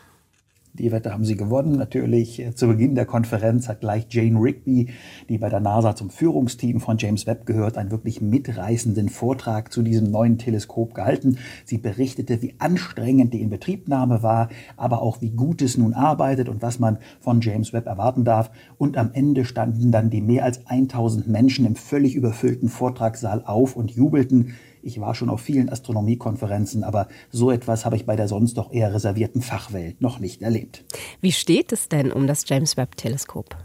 Die 0.73 0.91
Wette 0.91 1.11
haben 1.11 1.25
sie 1.25 1.35
gewonnen. 1.35 1.77
Natürlich 1.77 2.45
zu 2.55 2.67
Beginn 2.67 2.93
der 2.93 3.05
Konferenz 3.05 3.67
hat 3.67 3.81
gleich 3.81 4.05
Jane 4.09 4.39
Rigby, 4.39 4.89
die 5.27 5.37
bei 5.39 5.49
der 5.49 5.59
NASA 5.59 5.95
zum 5.95 6.11
Führungsteam 6.11 6.79
von 6.79 6.97
James 6.97 7.25
Webb 7.25 7.47
gehört, 7.47 7.77
einen 7.77 7.89
wirklich 7.89 8.21
mitreißenden 8.21 9.09
Vortrag 9.09 9.73
zu 9.73 9.81
diesem 9.81 10.11
neuen 10.11 10.37
Teleskop 10.37 10.93
gehalten. 10.93 11.37
Sie 11.65 11.79
berichtete, 11.79 12.41
wie 12.43 12.53
anstrengend 12.59 13.33
die 13.33 13.41
Inbetriebnahme 13.41 14.21
war, 14.21 14.49
aber 14.77 15.01
auch 15.01 15.21
wie 15.21 15.31
gut 15.31 15.63
es 15.63 15.77
nun 15.77 15.93
arbeitet 15.93 16.49
und 16.49 16.61
was 16.61 16.79
man 16.79 16.99
von 17.19 17.41
James 17.41 17.73
Webb 17.73 17.87
erwarten 17.87 18.23
darf. 18.23 18.51
Und 18.77 18.95
am 18.95 19.09
Ende 19.13 19.45
standen 19.45 19.91
dann 19.91 20.11
die 20.11 20.21
mehr 20.21 20.45
als 20.45 20.67
1000 20.67 21.27
Menschen 21.27 21.65
im 21.65 21.75
völlig 21.75 22.15
überfüllten 22.15 22.69
Vortragssaal 22.69 23.43
auf 23.43 23.75
und 23.75 23.91
jubelten. 23.91 24.53
Ich 24.81 24.99
war 24.99 25.15
schon 25.15 25.29
auf 25.29 25.41
vielen 25.41 25.69
Astronomiekonferenzen, 25.69 26.83
aber 26.83 27.07
so 27.31 27.51
etwas 27.51 27.85
habe 27.85 27.95
ich 27.95 28.05
bei 28.05 28.15
der 28.15 28.27
sonst 28.27 28.57
doch 28.57 28.71
eher 28.71 28.93
reservierten 28.93 29.41
Fachwelt 29.41 30.01
noch 30.01 30.19
nicht 30.19 30.41
erlebt. 30.41 30.83
Wie 31.21 31.31
steht 31.31 31.71
es 31.71 31.89
denn 31.89 32.11
um 32.11 32.27
das 32.27 32.47
James 32.47 32.77
Webb 32.77 32.95
Teleskop? 32.97 33.55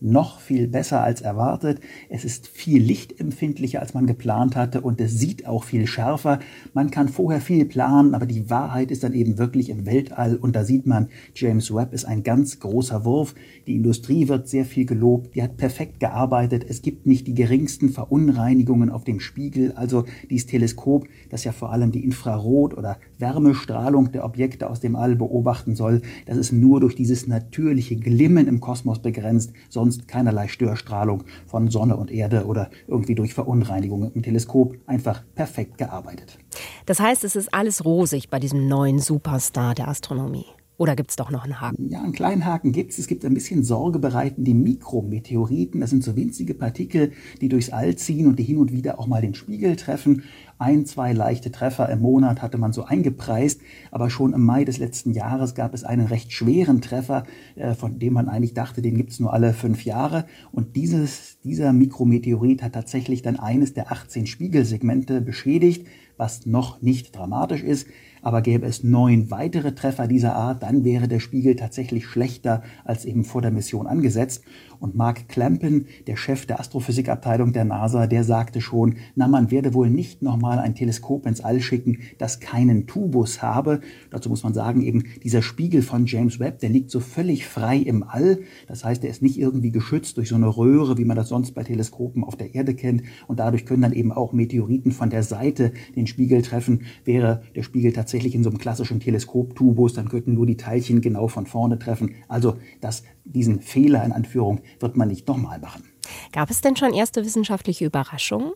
Noch 0.00 0.40
viel 0.40 0.66
besser 0.68 1.02
als 1.02 1.20
erwartet. 1.20 1.80
Es 2.08 2.24
ist 2.24 2.48
viel 2.48 2.82
lichtempfindlicher, 2.82 3.80
als 3.80 3.94
man 3.94 4.06
geplant 4.06 4.56
hatte 4.56 4.80
und 4.80 5.00
es 5.00 5.18
sieht 5.18 5.46
auch 5.46 5.64
viel 5.64 5.86
schärfer. 5.86 6.38
Man 6.72 6.90
kann 6.90 7.08
vorher 7.08 7.40
viel 7.40 7.64
planen, 7.66 8.14
aber 8.14 8.26
die 8.26 8.50
Wahrheit 8.50 8.90
ist 8.90 9.04
dann 9.04 9.12
eben 9.12 9.38
wirklich 9.38 9.68
im 9.68 9.86
Weltall 9.86 10.36
und 10.36 10.56
da 10.56 10.64
sieht 10.64 10.86
man, 10.86 11.08
James 11.34 11.74
Webb 11.74 11.92
ist 11.92 12.04
ein 12.04 12.22
ganz 12.22 12.60
großer 12.60 13.04
Wurf. 13.04 13.34
Die 13.66 13.76
Industrie 13.76 14.28
wird 14.28 14.48
sehr 14.48 14.64
viel 14.64 14.86
gelobt, 14.86 15.34
die 15.34 15.42
hat 15.42 15.56
perfekt 15.56 16.00
gearbeitet. 16.00 16.64
Es 16.68 16.82
gibt 16.82 17.06
nicht 17.06 17.26
die 17.26 17.34
geringsten 17.34 17.90
Verunreinigungen 17.90 18.90
auf 18.90 19.04
dem 19.04 19.20
Spiegel. 19.20 19.72
Also 19.72 20.04
dieses 20.30 20.46
Teleskop, 20.46 21.06
das 21.28 21.44
ja 21.44 21.52
vor 21.52 21.72
allem 21.72 21.92
die 21.92 22.04
Infrarot- 22.04 22.74
oder 22.74 22.98
Wärmestrahlung 23.18 24.12
der 24.12 24.24
Objekte 24.24 24.70
aus 24.70 24.80
dem 24.80 24.96
All 24.96 25.16
beobachten 25.16 25.76
soll, 25.76 26.02
das 26.26 26.38
ist 26.38 26.52
nur 26.52 26.80
durch 26.80 26.94
dieses 26.94 27.26
natürliche 27.26 27.96
Glimmen 27.96 28.46
im 28.46 28.60
Kosmos 28.60 29.00
begrenzt. 29.00 29.52
Sonst 29.68 29.89
sonst 29.90 30.08
keinerlei 30.08 30.48
Störstrahlung 30.48 31.24
von 31.46 31.68
Sonne 31.68 31.96
und 31.96 32.10
Erde 32.10 32.46
oder 32.46 32.70
irgendwie 32.86 33.14
durch 33.14 33.34
Verunreinigungen 33.34 34.12
im 34.14 34.22
Teleskop 34.22 34.76
einfach 34.86 35.22
perfekt 35.34 35.78
gearbeitet. 35.78 36.38
Das 36.86 37.00
heißt, 37.00 37.24
es 37.24 37.36
ist 37.36 37.52
alles 37.52 37.84
rosig 37.84 38.30
bei 38.30 38.38
diesem 38.38 38.68
neuen 38.68 38.98
Superstar 38.98 39.74
der 39.74 39.88
Astronomie. 39.88 40.46
Oder 40.80 40.96
gibt 40.96 41.10
es 41.10 41.16
doch 41.16 41.30
noch 41.30 41.44
einen 41.44 41.60
Haken? 41.60 41.90
Ja, 41.90 42.00
einen 42.00 42.12
kleinen 42.12 42.46
Haken 42.46 42.72
gibt 42.72 42.92
es. 42.92 42.98
Es 42.98 43.06
gibt 43.06 43.22
ein 43.26 43.34
bisschen 43.34 43.62
Sorge 43.64 43.98
bereiten 43.98 44.44
die 44.44 44.54
Mikrometeoriten. 44.54 45.78
Das 45.82 45.90
sind 45.90 46.02
so 46.02 46.16
winzige 46.16 46.54
Partikel, 46.54 47.12
die 47.42 47.50
durchs 47.50 47.68
All 47.68 47.96
ziehen 47.96 48.26
und 48.26 48.38
die 48.38 48.44
hin 48.44 48.56
und 48.56 48.72
wieder 48.72 48.98
auch 48.98 49.06
mal 49.06 49.20
den 49.20 49.34
Spiegel 49.34 49.76
treffen. 49.76 50.22
Ein, 50.60 50.84
zwei 50.84 51.14
leichte 51.14 51.50
Treffer 51.50 51.88
im 51.88 52.00
Monat 52.00 52.42
hatte 52.42 52.58
man 52.58 52.74
so 52.74 52.84
eingepreist, 52.84 53.62
aber 53.90 54.10
schon 54.10 54.34
im 54.34 54.44
Mai 54.44 54.64
des 54.64 54.76
letzten 54.76 55.12
Jahres 55.12 55.54
gab 55.54 55.72
es 55.72 55.84
einen 55.84 56.06
recht 56.06 56.32
schweren 56.32 56.82
Treffer, 56.82 57.24
äh, 57.56 57.72
von 57.72 57.98
dem 57.98 58.12
man 58.12 58.28
eigentlich 58.28 58.52
dachte, 58.52 58.82
den 58.82 58.94
gibt 58.94 59.10
es 59.10 59.20
nur 59.20 59.32
alle 59.32 59.54
fünf 59.54 59.86
Jahre. 59.86 60.26
Und 60.52 60.76
dieses, 60.76 61.38
dieser 61.44 61.72
Mikrometeorit 61.72 62.62
hat 62.62 62.74
tatsächlich 62.74 63.22
dann 63.22 63.40
eines 63.40 63.72
der 63.72 63.90
18 63.90 64.26
Spiegelsegmente 64.26 65.22
beschädigt, 65.22 65.86
was 66.20 66.46
noch 66.46 66.82
nicht 66.82 67.16
dramatisch 67.16 67.62
ist. 67.62 67.88
Aber 68.22 68.42
gäbe 68.42 68.66
es 68.66 68.84
neun 68.84 69.30
weitere 69.30 69.74
Treffer 69.74 70.06
dieser 70.06 70.36
Art, 70.36 70.62
dann 70.62 70.84
wäre 70.84 71.08
der 71.08 71.20
Spiegel 71.20 71.56
tatsächlich 71.56 72.06
schlechter 72.06 72.62
als 72.84 73.06
eben 73.06 73.24
vor 73.24 73.40
der 73.40 73.50
Mission 73.50 73.86
angesetzt. 73.86 74.44
Und 74.78 74.94
Mark 74.94 75.28
Clampin, 75.28 75.86
der 76.06 76.16
Chef 76.16 76.46
der 76.46 76.58
Astrophysikabteilung 76.58 77.52
der 77.52 77.66
NASA, 77.66 78.06
der 78.06 78.24
sagte 78.24 78.62
schon, 78.62 78.96
na, 79.14 79.28
man 79.28 79.50
werde 79.50 79.74
wohl 79.74 79.90
nicht 79.90 80.22
nochmal 80.22 80.58
ein 80.58 80.74
Teleskop 80.74 81.26
ins 81.26 81.42
All 81.42 81.60
schicken, 81.60 81.98
das 82.18 82.40
keinen 82.40 82.86
Tubus 82.86 83.42
habe. 83.42 83.80
Dazu 84.10 84.30
muss 84.30 84.42
man 84.42 84.54
sagen, 84.54 84.80
eben 84.80 85.04
dieser 85.22 85.42
Spiegel 85.42 85.82
von 85.82 86.06
James 86.06 86.40
Webb, 86.40 86.60
der 86.60 86.70
liegt 86.70 86.90
so 86.90 87.00
völlig 87.00 87.46
frei 87.46 87.76
im 87.76 88.02
All. 88.02 88.40
Das 88.68 88.84
heißt, 88.84 89.04
er 89.04 89.10
ist 89.10 89.22
nicht 89.22 89.38
irgendwie 89.38 89.70
geschützt 89.70 90.16
durch 90.16 90.30
so 90.30 90.34
eine 90.34 90.48
Röhre, 90.48 90.96
wie 90.96 91.04
man 91.04 91.16
das 91.16 91.28
sonst 91.28 91.52
bei 91.52 91.62
Teleskopen 91.62 92.24
auf 92.24 92.36
der 92.36 92.54
Erde 92.54 92.74
kennt. 92.74 93.02
Und 93.26 93.38
dadurch 93.38 93.66
können 93.66 93.82
dann 93.82 93.92
eben 93.92 94.12
auch 94.12 94.32
Meteoriten 94.32 94.92
von 94.92 95.10
der 95.10 95.22
Seite 95.22 95.72
den 95.94 96.06
Spiegel 96.10 96.42
treffen. 96.42 96.82
Wäre 97.04 97.42
der 97.54 97.62
Spiegel 97.62 97.92
tatsächlich 97.92 98.34
in 98.34 98.42
so 98.42 98.50
einem 98.50 98.58
klassischen 98.58 99.00
Teleskoptubus, 99.00 99.94
dann 99.94 100.08
könnten 100.08 100.34
nur 100.34 100.46
die 100.46 100.56
Teilchen 100.56 101.00
genau 101.00 101.28
von 101.28 101.46
vorne 101.46 101.78
treffen. 101.78 102.16
Also 102.28 102.58
das, 102.80 103.04
diesen 103.24 103.60
Fehler 103.60 104.04
in 104.04 104.12
Anführung 104.12 104.60
wird 104.78 104.96
man 104.96 105.08
nicht 105.08 105.26
nochmal 105.26 105.58
machen. 105.58 105.84
Gab 106.32 106.50
es 106.50 106.60
denn 106.60 106.76
schon 106.76 106.92
erste 106.92 107.24
wissenschaftliche 107.24 107.86
Überraschungen? 107.86 108.52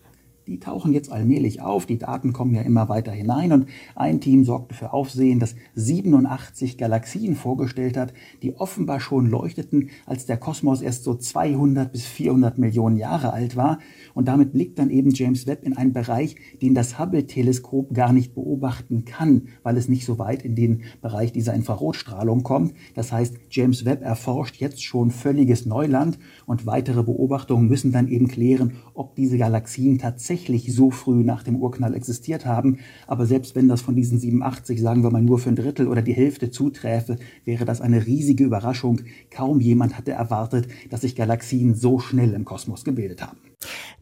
Die 0.47 0.61
tauchen 0.61 0.93
jetzt 0.93 1.11
allmählich 1.11 1.63
auf, 1.63 1.87
die 1.87 1.99
Daten 1.99 2.33
kommen 2.35 2.55
ja 2.55 2.61
immer 2.63 2.89
weiter 2.89 3.13
hinein. 3.13 3.53
Und 3.53 3.67
ein 3.95 4.21
Team 4.21 4.45
sorgte 4.45 4.75
für 4.75 4.93
Aufsehen, 4.93 5.41
das 5.41 5.55
87 5.75 6.77
Galaxien 6.77 7.35
vorgestellt 7.35 7.97
hat, 7.97 8.13
die 8.43 8.55
offenbar 8.57 9.01
schon 9.01 9.27
leuchteten, 9.31 9.89
als 10.05 10.27
der 10.27 10.37
Kosmos 10.37 10.83
erst 10.83 11.05
so 11.05 11.15
200 11.15 11.91
bis 11.93 12.05
400 12.05 12.59
Millionen 12.59 12.97
Jahre 12.97 13.33
alt 13.33 13.57
war. 13.57 13.79
Und 14.13 14.29
damit 14.29 14.53
blickt 14.53 14.79
dann 14.79 14.91
eben 14.91 15.11
James 15.11 15.47
Webb 15.47 15.65
in 15.65 15.77
einen 15.77 15.95
Bereich, 15.95 16.37
den 16.61 16.75
das 16.75 16.99
Hubble-Teleskop 16.99 17.95
gar 17.95 18.13
nicht 18.13 18.35
beobachten 18.35 19.05
kann, 19.07 19.49
weil 19.63 19.79
es 19.79 19.89
nicht 19.89 20.05
so 20.05 20.19
weit 20.19 20.43
in 20.43 20.55
den 20.55 20.83
Bereich 21.01 21.33
dieser 21.33 21.55
Infrarotstrahlung 21.55 22.43
kommt. 22.43 22.75
Das 22.95 23.13
heißt, 23.13 23.35
James 23.49 23.87
Webb 23.87 24.03
erforscht 24.03 24.57
jetzt 24.57 24.85
schon 24.85 25.11
völliges 25.11 25.65
Neuland. 25.65 26.19
Und 26.45 26.67
weitere 26.67 27.03
Beobachtungen 27.03 27.67
müssen 27.67 27.93
dann 27.93 28.09
eben 28.09 28.29
klären, 28.29 28.75
ob 28.93 29.17
diese 29.17 29.39
Galaxien 29.39 29.99
tatsächlich 29.99 30.34
tatsächlich 30.35 30.75
so 30.75 30.91
früh 30.91 31.23
nach 31.23 31.45
dem 31.45 31.57
Urknall 31.57 31.95
existiert 31.95 32.45
haben. 32.45 32.79
Aber 33.07 33.25
selbst 33.25 33.55
wenn 33.55 33.69
das 33.69 33.83
von 33.83 33.95
diesen 33.95 34.19
87, 34.19 34.81
sagen 34.81 35.05
wir 35.05 35.11
mal, 35.11 35.23
nur 35.23 35.39
für 35.39 35.51
ein 35.51 35.55
Drittel 35.55 35.87
oder 35.87 36.03
die 36.03 36.13
Hälfte 36.13 36.51
zuträfe, 36.51 37.19
wäre 37.45 37.65
das 37.65 37.81
eine 37.81 38.05
riesige 38.05 38.43
Überraschung. 38.43 39.03
Kaum 39.31 39.61
jemand 39.61 39.97
hatte 39.97 40.11
erwartet, 40.11 40.67
dass 40.91 41.03
sich 41.03 41.15
Galaxien 41.15 41.77
so 41.77 42.01
schnell 42.01 42.35
im 42.35 42.45
Kosmos 42.45 42.85
gebildet 42.85 43.23
haben. 43.23 43.39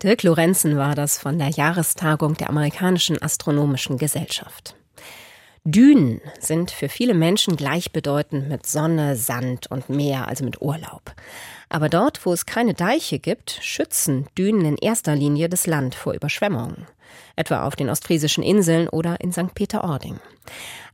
Dirk 0.02 0.22
Lorenzen 0.22 0.76
war 0.76 0.94
das 0.94 1.18
von 1.18 1.36
der 1.38 1.50
Jahrestagung 1.50 2.34
der 2.34 2.48
amerikanischen 2.48 3.20
astronomischen 3.20 3.98
Gesellschaft. 3.98 4.74
Dünen 5.64 6.20
sind 6.40 6.72
für 6.72 6.88
viele 6.88 7.14
Menschen 7.14 7.54
gleichbedeutend 7.54 8.48
mit 8.48 8.66
Sonne, 8.66 9.14
Sand 9.14 9.70
und 9.70 9.88
Meer, 9.88 10.26
also 10.26 10.44
mit 10.44 10.60
Urlaub. 10.60 11.14
Aber 11.68 11.88
dort, 11.88 12.26
wo 12.26 12.32
es 12.32 12.46
keine 12.46 12.74
Deiche 12.74 13.20
gibt, 13.20 13.60
schützen 13.62 14.26
Dünen 14.36 14.64
in 14.64 14.76
erster 14.76 15.14
Linie 15.14 15.48
das 15.48 15.68
Land 15.68 15.94
vor 15.94 16.14
Überschwemmungen. 16.14 16.88
Etwa 17.36 17.64
auf 17.64 17.76
den 17.76 17.90
ostfriesischen 17.90 18.42
Inseln 18.42 18.88
oder 18.88 19.20
in 19.20 19.32
St. 19.32 19.54
Peter-Ording. 19.54 20.18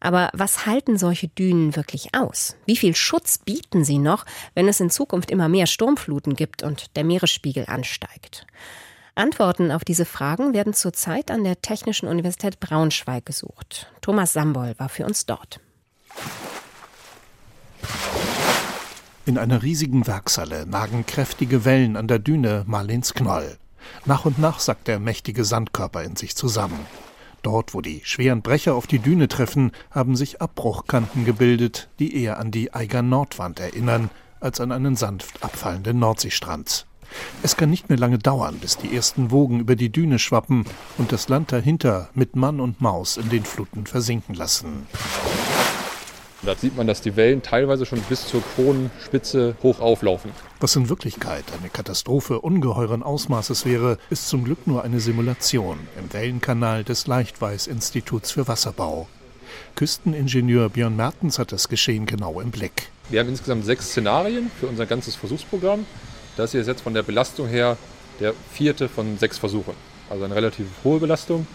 Aber 0.00 0.28
was 0.34 0.66
halten 0.66 0.98
solche 0.98 1.28
Dünen 1.28 1.74
wirklich 1.74 2.14
aus? 2.14 2.54
Wie 2.66 2.76
viel 2.76 2.94
Schutz 2.94 3.38
bieten 3.38 3.84
sie 3.84 3.98
noch, 3.98 4.26
wenn 4.54 4.68
es 4.68 4.80
in 4.80 4.90
Zukunft 4.90 5.30
immer 5.30 5.48
mehr 5.48 5.66
Sturmfluten 5.66 6.36
gibt 6.36 6.62
und 6.62 6.94
der 6.94 7.04
Meeresspiegel 7.04 7.64
ansteigt? 7.66 8.46
Antworten 9.18 9.72
auf 9.72 9.84
diese 9.84 10.04
Fragen 10.04 10.54
werden 10.54 10.74
zurzeit 10.74 11.30
an 11.30 11.42
der 11.42 11.60
Technischen 11.60 12.08
Universität 12.08 12.60
Braunschweig 12.60 13.26
gesucht. 13.26 13.90
Thomas 14.00 14.32
Sambol 14.32 14.74
war 14.78 14.88
für 14.88 15.04
uns 15.04 15.26
dort. 15.26 15.60
In 19.26 19.36
einer 19.36 19.62
riesigen 19.62 20.06
Werkshalle 20.06 20.66
nagen 20.66 21.04
kräftige 21.04 21.64
Wellen 21.64 21.96
an 21.96 22.08
der 22.08 22.18
Düne 22.18 22.64
Marlins 22.66 23.12
Knoll. 23.12 23.58
Nach 24.04 24.24
und 24.24 24.38
nach 24.38 24.60
sackt 24.60 24.88
der 24.88 25.00
mächtige 25.00 25.44
Sandkörper 25.44 26.02
in 26.02 26.16
sich 26.16 26.36
zusammen. 26.36 26.86
Dort, 27.42 27.74
wo 27.74 27.80
die 27.80 28.00
schweren 28.04 28.42
Brecher 28.42 28.74
auf 28.74 28.86
die 28.86 28.98
Düne 28.98 29.28
treffen, 29.28 29.72
haben 29.90 30.16
sich 30.16 30.40
Abbruchkanten 30.40 31.24
gebildet, 31.24 31.88
die 31.98 32.22
eher 32.22 32.38
an 32.38 32.50
die 32.50 32.72
Eiger 32.72 33.02
Nordwand 33.02 33.60
erinnern, 33.60 34.10
als 34.40 34.60
an 34.60 34.72
einen 34.72 34.96
sanft 34.96 35.42
abfallenden 35.42 35.98
Nordseestrand. 35.98 36.87
Es 37.42 37.56
kann 37.56 37.70
nicht 37.70 37.88
mehr 37.88 37.98
lange 37.98 38.18
dauern, 38.18 38.58
bis 38.60 38.76
die 38.76 38.94
ersten 38.94 39.30
Wogen 39.30 39.60
über 39.60 39.76
die 39.76 39.90
Düne 39.90 40.18
schwappen 40.18 40.64
und 40.98 41.12
das 41.12 41.28
Land 41.28 41.52
dahinter 41.52 42.10
mit 42.14 42.36
Mann 42.36 42.60
und 42.60 42.80
Maus 42.80 43.16
in 43.16 43.28
den 43.28 43.44
Fluten 43.44 43.86
versinken 43.86 44.34
lassen. 44.34 44.86
Da 46.42 46.54
sieht 46.54 46.76
man, 46.76 46.86
dass 46.86 47.00
die 47.00 47.16
Wellen 47.16 47.42
teilweise 47.42 47.84
schon 47.84 48.00
bis 48.02 48.26
zur 48.26 48.42
Kronenspitze 48.54 49.56
hoch 49.62 49.80
auflaufen. 49.80 50.30
Was 50.60 50.76
in 50.76 50.88
Wirklichkeit 50.88 51.44
eine 51.58 51.68
Katastrophe 51.68 52.40
ungeheuren 52.40 53.02
Ausmaßes 53.02 53.66
wäre, 53.66 53.98
ist 54.08 54.28
zum 54.28 54.44
Glück 54.44 54.66
nur 54.66 54.84
eine 54.84 55.00
Simulation 55.00 55.78
im 55.98 56.12
Wellenkanal 56.12 56.84
des 56.84 57.08
Leichtweiß-Instituts 57.08 58.30
für 58.30 58.46
Wasserbau. 58.46 59.08
Küsteningenieur 59.74 60.68
Björn 60.68 60.94
Mertens 60.94 61.38
hat 61.38 61.50
das 61.50 61.68
Geschehen 61.68 62.06
genau 62.06 62.40
im 62.40 62.50
Blick. 62.50 62.90
Wir 63.10 63.20
haben 63.20 63.28
insgesamt 63.28 63.64
sechs 63.64 63.88
Szenarien 63.88 64.50
für 64.60 64.68
unser 64.68 64.86
ganzes 64.86 65.16
Versuchsprogramm. 65.16 65.86
Das 66.38 66.52
hier 66.52 66.60
ist 66.60 66.68
jetzt 66.68 66.82
von 66.82 66.94
der 66.94 67.02
Belastung 67.02 67.48
her 67.48 67.76
der 68.20 68.32
vierte 68.52 68.88
von 68.88 69.18
sechs 69.18 69.38
Versuchen. 69.38 69.74
Also 70.08 70.24
eine 70.24 70.34
relativ 70.34 70.66
hohe 70.84 71.00
Belastung, 71.00 71.46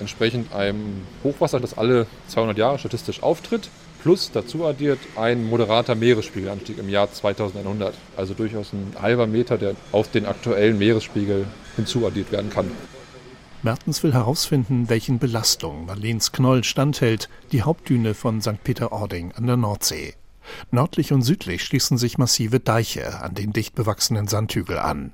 entsprechend 0.00 0.52
einem 0.52 1.06
Hochwasser, 1.22 1.60
das 1.60 1.78
alle 1.78 2.06
200 2.28 2.58
Jahre 2.58 2.78
statistisch 2.78 3.22
auftritt 3.22 3.70
plus 4.02 4.30
dazu 4.32 4.66
addiert 4.66 4.98
ein 5.16 5.48
moderater 5.48 5.94
Meeresspiegelanstieg 5.94 6.78
im 6.78 6.90
Jahr 6.90 7.10
2100. 7.10 7.94
Also 8.16 8.34
durchaus 8.34 8.72
ein 8.74 8.92
halber 9.00 9.26
Meter, 9.26 9.56
der 9.56 9.76
auf 9.92 10.10
den 10.10 10.26
aktuellen 10.26 10.78
Meeresspiegel 10.78 11.46
hinzuaddiert 11.76 12.30
werden 12.30 12.50
kann. 12.50 12.70
Mertens 13.62 14.02
will 14.02 14.12
herausfinden, 14.12 14.90
welchen 14.90 15.20
Belastungen 15.20 15.86
Marlens 15.86 16.32
Knoll 16.32 16.64
standhält, 16.64 17.30
die 17.50 17.62
Hauptdüne 17.62 18.12
von 18.12 18.42
St. 18.42 18.62
Peter-Ording 18.62 19.32
an 19.32 19.46
der 19.46 19.56
Nordsee. 19.56 20.14
Nördlich 20.70 21.12
und 21.12 21.22
südlich 21.22 21.64
schließen 21.64 21.98
sich 21.98 22.18
massive 22.18 22.60
Deiche 22.60 23.22
an 23.22 23.34
den 23.34 23.52
dicht 23.52 23.74
bewachsenen 23.74 24.28
Sandhügel 24.28 24.78
an. 24.78 25.12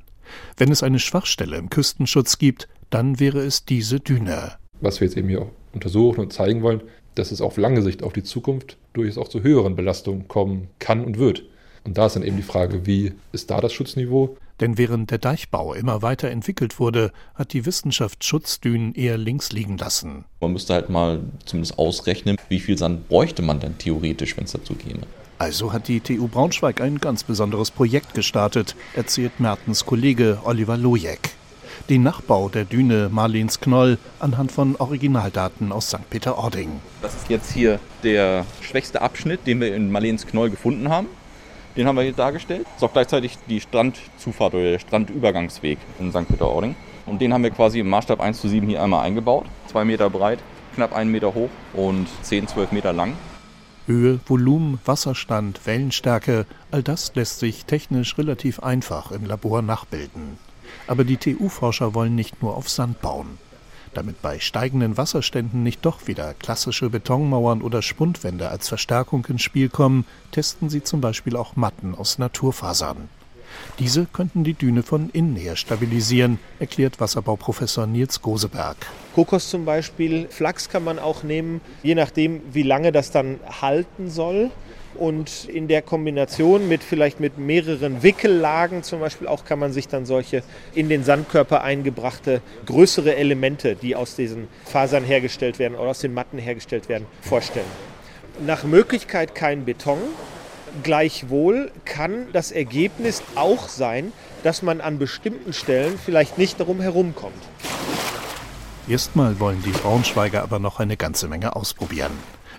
Wenn 0.57 0.71
es 0.71 0.83
eine 0.83 0.99
Schwachstelle 0.99 1.57
im 1.57 1.71
Küstenschutz 1.71 2.39
gibt, 2.39 2.69
dann 2.91 3.21
wäre 3.21 3.41
es 3.41 3.65
diese 3.65 4.01
Düne. 4.01 4.53
Was 4.81 5.01
wir 5.01 5.07
jetzt 5.07 5.17
eben 5.17 5.29
hier 5.29 5.51
untersuchen 5.73 6.21
und 6.21 6.33
zeigen 6.33 6.63
wollen, 6.63 6.83
dass 7.15 7.33
es 7.33 7.41
auf 7.41 7.57
lange 7.57 7.83
Sicht, 7.83 8.03
auf 8.03 8.13
die 8.13 8.23
Zukunft, 8.23 8.77
durchaus 8.93 9.19
auch 9.19 9.29
zu 9.29 9.43
höheren 9.43 9.77
Belastungen 9.77 10.29
kommen 10.29 10.69
kann 10.79 11.05
und 11.05 11.19
wird. 11.19 11.45
Und 11.85 11.97
da 11.97 12.07
ist 12.07 12.17
dann 12.17 12.23
eben 12.23 12.37
die 12.37 12.43
Frage, 12.43 12.87
wie 12.87 13.13
ist 13.33 13.51
da 13.51 13.61
das 13.61 13.73
Schutzniveau? 13.73 14.37
Denn 14.61 14.77
während 14.77 15.11
der 15.11 15.19
Deichbau 15.19 15.73
immer 15.73 16.03
weiter 16.03 16.29
entwickelt 16.29 16.79
wurde, 16.79 17.13
hat 17.35 17.55
die 17.55 17.65
Wissenschaft 17.65 18.25
Schutzdünen 18.25 18.95
eher 18.95 19.17
links 19.17 19.53
liegen 19.53 19.79
lassen. 19.79 20.27
Man 20.41 20.53
müsste 20.53 20.75
halt 20.75 20.91
mal 20.91 21.23
zumindest 21.47 21.79
ausrechnen, 21.79 22.37
wie 22.51 22.61
viel 22.61 22.77
Sand 22.77 23.09
bräuchte 23.09 23.41
man 23.41 23.61
denn 23.61 23.79
theoretisch, 23.79 24.37
wenn 24.37 24.45
es 24.45 24.53
dazu 24.53 24.75
käme. 24.75 25.01
Also 25.41 25.73
hat 25.73 25.89
die 25.89 26.01
TU 26.01 26.29
Braunschweig 26.29 26.83
ein 26.83 26.99
ganz 26.99 27.25
besonderes 27.25 27.71
Projekt 27.71 28.13
gestartet, 28.13 28.77
erzählt 28.95 29.41
Mertens 29.41 29.87
Kollege 29.87 30.39
Oliver 30.45 30.77
Lojek 30.77 31.31
den 31.89 32.03
Nachbau 32.03 32.49
der 32.49 32.65
Düne 32.65 33.09
Marlens 33.11 33.59
Knoll 33.59 33.99
anhand 34.21 34.53
von 34.53 34.77
Originaldaten 34.77 35.73
aus 35.73 35.89
St. 35.89 36.09
Peter-Ording. 36.09 36.81
Das 37.03 37.15
ist 37.15 37.31
jetzt 37.31 37.51
hier 37.53 37.81
der 38.05 38.45
schwächste 38.61 39.03
Abschnitt, 39.03 39.47
den 39.47 39.61
wir 39.61 39.75
in 39.75 39.91
Marlens 39.91 40.27
Knoll 40.27 40.51
gefunden 40.51 40.89
haben. 40.89 41.09
Den 41.77 41.89
haben 41.89 41.97
wir 41.97 42.03
hier 42.03 42.13
dargestellt. 42.13 42.67
Das 42.67 42.77
ist 42.77 42.85
auch 42.85 42.93
gleichzeitig 42.93 43.39
die 43.49 43.61
Strandzufahrt 43.61 44.55
oder 44.55 44.73
der 44.73 44.79
Strandübergangsweg 44.79 45.79
in 45.99 46.11
St. 46.13 46.29
Peter-Ording. 46.29 46.77
Und 47.07 47.21
den 47.21 47.33
haben 47.33 47.43
wir 47.43 47.51
quasi 47.51 47.81
im 47.81 47.89
Maßstab 47.89 48.21
1 48.21 48.41
zu 48.41 48.49
7 48.49 48.69
hier 48.69 48.83
einmal 48.83 49.05
eingebaut. 49.05 49.47
Zwei 49.67 49.85
Meter 49.85 50.11
breit, 50.11 50.39
knapp 50.75 50.95
einen 50.95 51.11
Meter 51.11 51.35
hoch 51.35 51.51
und 51.73 52.07
10, 52.23 52.47
12 52.47 52.73
Meter 52.73 52.93
lang. 52.93 53.15
Höhe, 53.91 54.21
Volumen, 54.25 54.79
Wasserstand, 54.85 55.67
Wellenstärke, 55.67 56.47
all 56.71 56.81
das 56.81 57.13
lässt 57.17 57.41
sich 57.41 57.65
technisch 57.65 58.17
relativ 58.19 58.61
einfach 58.61 59.11
im 59.11 59.25
Labor 59.25 59.63
nachbilden. 59.63 60.39
Aber 60.87 61.03
die 61.03 61.17
TU-Forscher 61.17 61.93
wollen 61.93 62.15
nicht 62.15 62.41
nur 62.41 62.57
auf 62.57 62.69
Sand 62.69 63.01
bauen. 63.01 63.39
Damit 63.93 64.23
bei 64.23 64.39
steigenden 64.39 64.97
Wasserständen 64.97 65.65
nicht 65.65 65.85
doch 65.85 66.07
wieder 66.07 66.35
klassische 66.35 66.89
Betonmauern 66.89 67.63
oder 67.63 67.83
Spundwände 67.83 68.49
als 68.49 68.69
Verstärkung 68.69 69.27
ins 69.27 69.43
Spiel 69.43 69.69
kommen, 69.69 70.07
testen 70.31 70.71
sie 70.71 70.85
zum 70.85 71.01
Beispiel 71.01 71.35
auch 71.35 71.57
Matten 71.57 71.97
aus 71.97 72.19
Naturfasern. 72.19 73.09
Diese 73.79 74.07
könnten 74.07 74.45
die 74.45 74.55
Düne 74.55 74.83
von 74.83 75.11
innen 75.11 75.37
her 75.37 75.57
stabilisieren, 75.57 76.39
erklärt 76.59 77.01
Wasserbauprofessor 77.01 77.87
Nils 77.87 78.21
Goseberg. 78.23 78.77
Kokos 79.15 79.51
zum 79.51 79.65
Beispiel, 79.65 80.29
Flachs 80.29 80.69
kann 80.69 80.85
man 80.85 80.99
auch 80.99 81.23
nehmen, 81.23 81.61
je 81.83 81.95
nachdem, 81.95 82.41
wie 82.53 82.63
lange 82.63 82.93
das 82.93 83.11
dann 83.11 83.41
halten 83.61 84.11
soll. 84.11 84.51
Und 84.95 85.45
in 85.47 85.69
der 85.69 85.83
Kombination 85.83 86.69
mit 86.69 86.83
vielleicht 86.83 87.21
mit 87.21 87.39
mehreren 87.39 88.03
Wickellagen 88.03 88.83
zum 88.83 89.01
Beispiel 89.01 89.29
auch 89.29 89.45
kann 89.45 89.59
man 89.59 89.73
sich 89.73 89.89
dann 89.89 90.05
solche 90.05 90.43
in 90.75 90.89
den 90.89 91.05
Sandkörper 91.05 91.63
eingebrachte 91.63 92.43
größere 92.67 93.15
Elemente, 93.15 93.77
die 93.77 93.95
aus 93.95 94.17
diesen 94.17 94.49
Fasern 94.65 95.05
hergestellt 95.05 95.59
werden 95.59 95.77
oder 95.77 95.91
aus 95.91 96.01
den 96.01 96.13
Matten 96.13 96.39
hergestellt 96.39 96.89
werden, 96.89 97.07
vorstellen. 97.23 97.67
Nach 98.45 98.65
Möglichkeit 98.65 99.35
kein 99.35 99.65
Beton. 99.65 99.99
Gleichwohl 100.83 101.71
kann 101.85 102.27
das 102.33 102.53
Ergebnis 102.53 103.23
auch 103.35 103.69
sein, 103.69 104.13
dass 104.43 104.63
man 104.63 104.81
an 104.81 104.99
bestimmten 104.99 105.53
Stellen 105.53 105.99
vielleicht 105.99 106.39
nicht 106.39 106.61
darum 106.61 106.81
herumkommt. 106.81 107.43
Erstmal 108.89 109.39
wollen 109.39 109.63
die 109.63 109.71
Braunschweiger 109.71 110.43
aber 110.43 110.59
noch 110.59 110.81
eine 110.81 110.97
ganze 110.97 111.29
Menge 111.29 111.55
ausprobieren. 111.55 112.13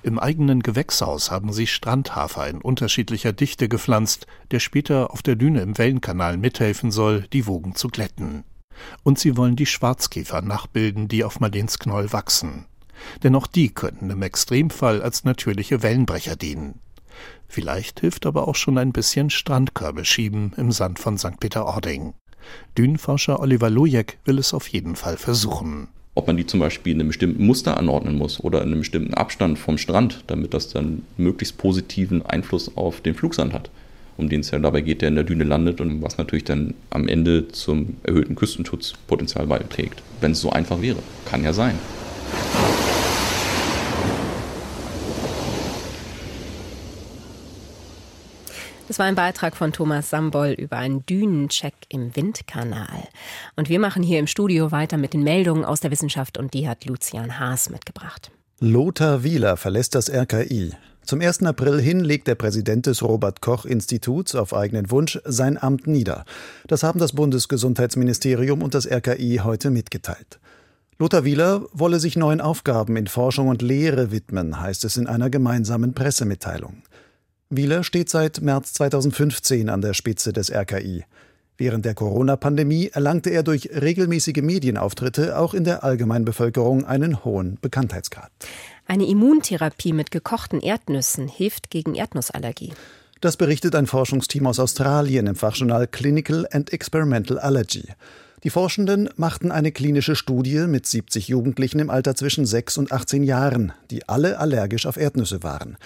Im 0.04 0.18
eigenen 0.18 0.64
Gewächshaus 0.64 1.30
haben 1.30 1.54
sie 1.54 1.68
Strandhafer 1.68 2.48
in 2.48 2.62
unterschiedlicher 2.62 3.34
Dichte 3.34 3.70
gepflanzt, 3.70 4.26
der 4.50 4.60
später 4.60 5.12
auf 5.12 5.22
der 5.22 5.36
Düne 5.36 5.62
im 5.62 5.78
Wellenkanal 5.78 6.38
mithelfen 6.38 6.92
soll, 6.92 7.28
die 7.34 7.46
Wogen 7.46 7.76
zu 7.76 7.88
glätten. 7.88 8.44
Und 9.04 9.20
sie 9.20 9.38
wollen 9.38 9.56
die 9.56 9.68
Schwarzkäfer 9.68 10.42
nachbilden, 10.42 11.08
die 11.08 11.24
auf 11.24 11.40
Marlensknoll 11.40 12.12
wachsen. 12.14 12.66
Denn 13.24 13.36
auch 13.36 13.48
die 13.48 13.70
könnten 13.70 14.10
im 14.10 14.22
Extremfall 14.22 15.02
als 15.02 15.24
natürliche 15.24 15.84
Wellenbrecher 15.84 16.36
dienen. 16.36 16.80
Vielleicht 17.48 18.00
hilft 18.00 18.26
aber 18.26 18.48
auch 18.48 18.56
schon 18.56 18.78
ein 18.78 18.92
bisschen 18.92 19.30
Strandkörbe 19.30 20.06
schieben 20.06 20.54
im 20.58 20.72
Sand 20.72 21.00
von 21.00 21.18
St. 21.18 21.40
Peter-Ording. 21.40 22.14
Dünenforscher 22.78 23.40
Oliver 23.40 23.70
Lojek 23.70 24.18
will 24.26 24.40
es 24.40 24.54
auf 24.54 24.68
jeden 24.68 24.96
Fall 24.96 25.18
versuchen 25.18 25.88
ob 26.14 26.28
man 26.28 26.38
die 26.38 26.46
zum 26.46 26.60
Beispiel 26.60 26.94
in 26.94 27.00
einem 27.00 27.08
bestimmten 27.10 27.46
Muster 27.46 27.78
anordnen 27.78 28.18
muss 28.18 28.40
oder 28.44 28.62
in 28.62 28.68
einem 28.68 28.80
bestimmten 28.80 29.14
Abstand 29.14 29.58
vom 29.58 29.78
Strand, 29.78 30.24
damit 30.28 30.54
das 30.54 30.70
dann 30.70 31.04
möglichst 31.18 31.58
positiven 31.58 32.26
Einfluss 32.26 32.76
auf 32.76 33.02
den 33.02 33.16
Flugsand 33.16 33.54
hat, 33.54 33.70
um 34.18 34.28
den 34.28 34.42
es 34.42 34.52
ja 34.52 34.60
dabei 34.60 34.82
geht, 34.82 35.02
der 35.02 35.10
in 35.10 35.16
der 35.16 35.24
Düne 35.24 35.46
landet 35.46 35.80
und 35.80 36.02
was 36.02 36.18
natürlich 36.18 36.44
dann 36.44 36.74
am 36.90 37.08
Ende 37.08 37.48
zum 37.48 37.96
erhöhten 38.04 38.36
Küstenschutzpotenzial 38.36 39.48
beiträgt. 39.48 40.04
Wenn 40.20 40.34
es 40.34 40.42
so 40.42 40.50
einfach 40.50 40.82
wäre. 40.82 41.00
Kann 41.26 41.44
ja 41.44 41.54
sein. 41.54 41.80
Das 48.92 49.00
war 49.00 49.06
ein 49.06 49.16
Beitrag 49.16 49.56
von 49.56 49.72
Thomas 49.72 50.10
Sambol 50.10 50.50
über 50.50 50.76
einen 50.76 51.06
Dünencheck 51.06 51.76
im 51.88 52.14
Windkanal. 52.14 53.08
Und 53.56 53.70
wir 53.70 53.80
machen 53.80 54.04
hier 54.04 54.20
im 54.20 54.28
Studio 54.28 54.74
weiter 54.74 54.98
mit 54.98 55.14
den 55.14 55.24
Meldungen 55.24 55.64
aus 55.64 55.80
der 55.80 55.92
Wissenschaft 55.92 56.38
und 56.38 56.54
die 56.54 56.68
hat 56.68 56.84
Lucian 56.84 57.40
Haas 57.40 57.70
mitgebracht. 57.70 58.32
Lothar 58.60 59.24
Wieler 59.24 59.56
verlässt 59.56 59.96
das 59.96 60.10
RKI. 60.10 60.72
Zum 61.06 61.22
1. 61.22 61.44
April 61.44 61.80
hin 61.80 62.02
legt 62.02 62.28
der 62.28 62.36
Präsident 62.36 62.86
des 62.86 63.02
Robert 63.02 63.40
Koch 63.40 63.64
Instituts 63.64 64.36
auf 64.36 64.54
eigenen 64.54 64.92
Wunsch 64.92 65.18
sein 65.24 65.58
Amt 65.58 65.88
nieder. 65.88 66.26
Das 66.68 66.84
haben 66.84 67.00
das 67.00 67.14
Bundesgesundheitsministerium 67.14 68.62
und 68.62 68.74
das 68.74 68.86
RKI 68.86 69.40
heute 69.42 69.72
mitgeteilt. 69.72 70.42
Lothar 71.00 71.24
Wieler 71.24 71.62
wolle 71.72 72.02
sich 72.02 72.18
neuen 72.18 72.42
Aufgaben 72.42 72.98
in 72.98 73.08
Forschung 73.08 73.48
und 73.48 73.62
Lehre 73.62 74.12
widmen, 74.12 74.60
heißt 74.60 74.84
es 74.84 74.98
in 74.98 75.08
einer 75.08 75.30
gemeinsamen 75.30 75.94
Pressemitteilung. 75.94 76.84
Wieler 77.54 77.84
steht 77.84 78.08
seit 78.08 78.40
März 78.40 78.72
2015 78.76 79.70
an 79.70 79.82
der 79.82 79.94
Spitze 79.94 80.32
des 80.32 80.50
RKI. 80.50 81.04
Während 81.58 81.84
der 81.84 81.94
Corona-Pandemie 81.94 82.92
erlangte 82.94 83.30
er 83.30 83.44
durch 83.44 83.70
regelmäßige 83.74 84.42
Medienauftritte 84.42 85.38
auch 85.38 85.54
in 85.54 85.66
der 85.66 85.84
Allgemeinbevölkerung 85.84 86.86
einen 86.86 87.26
hohen 87.26 87.58
Bekanntheitsgrad. 87.62 88.32
Eine 88.88 89.06
Immuntherapie 89.06 89.92
mit 89.92 90.12
gekochten 90.12 90.62
Erdnüssen 90.62 91.28
hilft 91.28 91.70
gegen 91.70 91.94
Erdnussallergie. 91.94 92.72
Das 93.20 93.36
berichtet 93.36 93.76
ein 93.76 93.86
Forschungsteam 93.86 94.48
aus 94.48 94.58
Australien 94.58 95.28
im 95.28 95.36
Fachjournal 95.36 95.88
Clinical 95.88 96.48
and 96.52 96.72
Experimental 96.72 97.38
Allergy. 97.38 97.90
Die 98.46 98.50
Forschenden 98.50 99.10
machten 99.18 99.52
eine 99.52 99.74
klinische 99.74 100.16
Studie 100.16 100.68
mit 100.68 100.86
70 100.86 101.28
Jugendlichen 101.28 101.80
im 101.80 101.90
Alter 101.90 102.16
zwischen 102.16 102.46
6 102.46 102.78
und 102.78 102.94
18 102.94 103.24
Jahren, 103.24 103.74
die 103.92 104.08
alle 104.08 104.40
allergisch 104.40 104.86
auf 104.86 104.96
Erdnüsse 104.96 105.44
waren. 105.44 105.78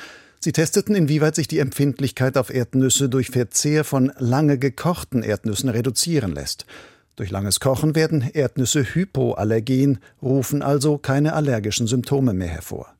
Sie 0.45 0.51
testeten, 0.51 0.93
inwieweit 0.93 1.33
sich 1.33 1.47
die 1.47 1.57
Empfindlichkeit 1.57 2.37
auf 2.37 2.53
Erdnüsse 2.53 3.09
durch 3.09 3.31
Verzehr 3.31 3.83
von 3.83 4.11
lange 4.19 4.59
gekochten 4.59 5.23
Erdnüssen 5.23 5.69
reduzieren 5.69 6.35
lässt. 6.35 6.67
Durch 7.15 7.31
langes 7.31 7.59
Kochen 7.59 7.95
werden 7.95 8.21
Erdnüsse 8.21 8.83
hypoallergen, 8.83 9.97
rufen 10.21 10.61
also 10.61 10.99
keine 10.99 11.33
allergischen 11.33 11.87
Symptome 11.87 12.35
mehr 12.35 12.49
hervor. 12.49 12.93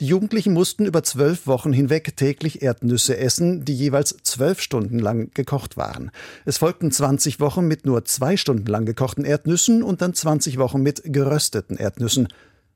Die 0.00 0.06
Jugendlichen 0.06 0.52
mussten 0.52 0.84
über 0.84 1.04
zwölf 1.04 1.46
Wochen 1.46 1.72
hinweg 1.72 2.16
täglich 2.16 2.60
Erdnüsse 2.60 3.18
essen, 3.18 3.64
die 3.64 3.74
jeweils 3.76 4.16
zwölf 4.24 4.60
Stunden 4.60 4.98
lang 4.98 5.30
gekocht 5.32 5.76
waren. 5.76 6.10
Es 6.44 6.58
folgten 6.58 6.90
20 6.90 7.38
Wochen 7.38 7.68
mit 7.68 7.86
nur 7.86 8.04
zwei 8.04 8.36
Stunden 8.36 8.66
lang 8.66 8.84
gekochten 8.84 9.24
Erdnüssen 9.24 9.84
und 9.84 10.02
dann 10.02 10.12
20 10.12 10.58
Wochen 10.58 10.82
mit 10.82 11.02
gerösteten 11.04 11.76
Erdnüssen. 11.76 12.26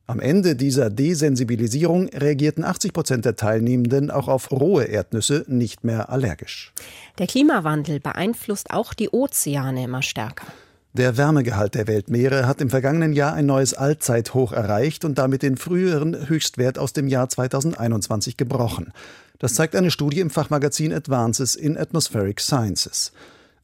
Am 0.06 0.20
Ende 0.20 0.54
dieser 0.54 0.90
Desensibilisierung 0.90 2.08
reagierten 2.08 2.62
80 2.62 2.92
Prozent 2.92 3.24
der 3.24 3.36
Teilnehmenden 3.36 4.10
auch 4.10 4.28
auf 4.28 4.50
rohe 4.50 4.84
Erdnüsse 4.84 5.46
nicht 5.48 5.82
mehr 5.82 6.10
allergisch. 6.10 6.74
Der 7.18 7.26
Klimawandel 7.26 8.00
beeinflusst 8.00 8.70
auch 8.70 8.92
die 8.92 9.08
Ozeane 9.08 9.84
immer 9.84 10.02
stärker. 10.02 10.46
Der 10.92 11.16
Wärmegehalt 11.16 11.74
der 11.74 11.86
Weltmeere 11.86 12.46
hat 12.46 12.60
im 12.60 12.68
vergangenen 12.68 13.14
Jahr 13.14 13.32
ein 13.32 13.46
neues 13.46 13.72
Allzeithoch 13.72 14.52
erreicht 14.52 15.06
und 15.06 15.16
damit 15.16 15.42
den 15.42 15.56
früheren 15.56 16.28
Höchstwert 16.28 16.78
aus 16.78 16.92
dem 16.92 17.08
Jahr 17.08 17.30
2021 17.30 18.36
gebrochen. 18.36 18.92
Das 19.38 19.54
zeigt 19.54 19.74
eine 19.74 19.90
Studie 19.90 20.20
im 20.20 20.30
Fachmagazin 20.30 20.92
Advances 20.92 21.56
in 21.56 21.78
Atmospheric 21.78 22.40
Sciences. 22.40 23.10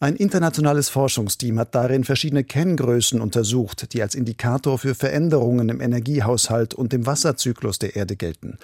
Ein 0.02 0.16
internationales 0.16 0.88
Forschungsteam 0.88 1.58
hat 1.58 1.74
darin 1.74 2.04
verschiedene 2.04 2.42
Kenngrößen 2.42 3.20
untersucht, 3.20 3.92
die 3.92 4.00
als 4.00 4.14
Indikator 4.14 4.78
für 4.78 4.94
Veränderungen 4.94 5.68
im 5.68 5.82
Energiehaushalt 5.82 6.72
und 6.72 6.94
im 6.94 7.04
Wasserzyklus 7.04 7.78
der 7.78 7.96
Erde 7.96 8.16
gelten. 8.16 8.56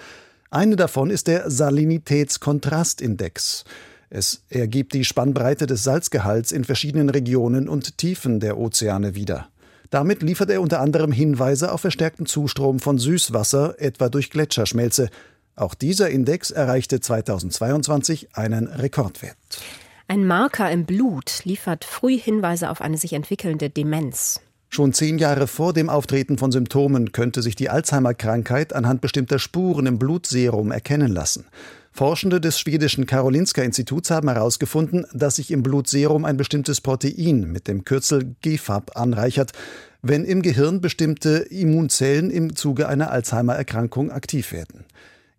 Eine 0.49 0.75
davon 0.75 1.11
ist 1.11 1.27
der 1.27 1.51
Salinitätskontrastindex. 1.51 3.65
Es 4.09 4.41
ergibt 4.49 4.95
die 4.95 5.05
Spannbreite 5.05 5.67
des 5.67 5.83
Salzgehalts 5.83 6.51
in 6.51 6.63
verschiedenen 6.63 7.11
Regionen 7.11 7.69
und 7.69 7.99
Tiefen 7.99 8.39
der 8.39 8.57
Ozeane 8.57 9.13
wieder. 9.13 9.47
Damit 9.91 10.23
liefert 10.23 10.49
er 10.49 10.59
unter 10.59 10.79
anderem 10.79 11.11
Hinweise 11.11 11.71
auf 11.71 11.81
verstärkten 11.81 12.25
Zustrom 12.25 12.79
von 12.79 12.97
Süßwasser, 12.97 13.79
etwa 13.79 14.09
durch 14.09 14.31
Gletscherschmelze. 14.31 15.11
Auch 15.55 15.75
dieser 15.75 16.09
Index 16.09 16.49
erreichte 16.49 16.99
2022 16.99 18.35
einen 18.35 18.65
Rekordwert. 18.65 19.37
Ein 20.09 20.25
Marker 20.25 20.71
im 20.71 20.85
Blut 20.85 21.43
liefert 21.43 21.83
früh 21.83 22.17
Hinweise 22.17 22.69
auf 22.69 22.79
eine 22.79 22.97
sich 22.97 23.11
entwickelnde 23.11 23.69
Demenz. 23.69 24.39
Schon 24.69 24.93
zehn 24.93 25.17
Jahre 25.17 25.47
vor 25.47 25.73
dem 25.73 25.89
Auftreten 25.89 26.37
von 26.37 26.49
Symptomen 26.49 27.11
könnte 27.11 27.41
sich 27.41 27.57
die 27.57 27.69
Alzheimer-Krankheit 27.69 28.71
anhand 28.71 29.01
bestimmter 29.01 29.37
Spuren 29.37 29.85
im 29.85 29.99
Blutserum 29.99 30.71
erkennen 30.71 31.11
lassen. 31.11 31.47
Forschende 31.91 32.39
des 32.39 32.57
schwedischen 32.57 33.05
Karolinska-Instituts 33.05 34.09
haben 34.09 34.29
herausgefunden, 34.29 35.05
dass 35.13 35.37
sich 35.37 35.51
im 35.51 35.61
Blutserum 35.61 36.23
ein 36.23 36.37
bestimmtes 36.37 36.79
Protein 36.79 37.51
mit 37.51 37.67
dem 37.67 37.83
Kürzel 37.83 38.35
GFAP 38.41 38.95
anreichert, 38.95 39.51
wenn 40.01 40.23
im 40.23 40.41
Gehirn 40.41 40.79
bestimmte 40.79 41.39
Immunzellen 41.49 42.29
im 42.29 42.55
Zuge 42.55 42.87
einer 42.87 43.11
Alzheimer-Erkrankung 43.11 44.11
aktiv 44.11 44.53
werden. 44.53 44.85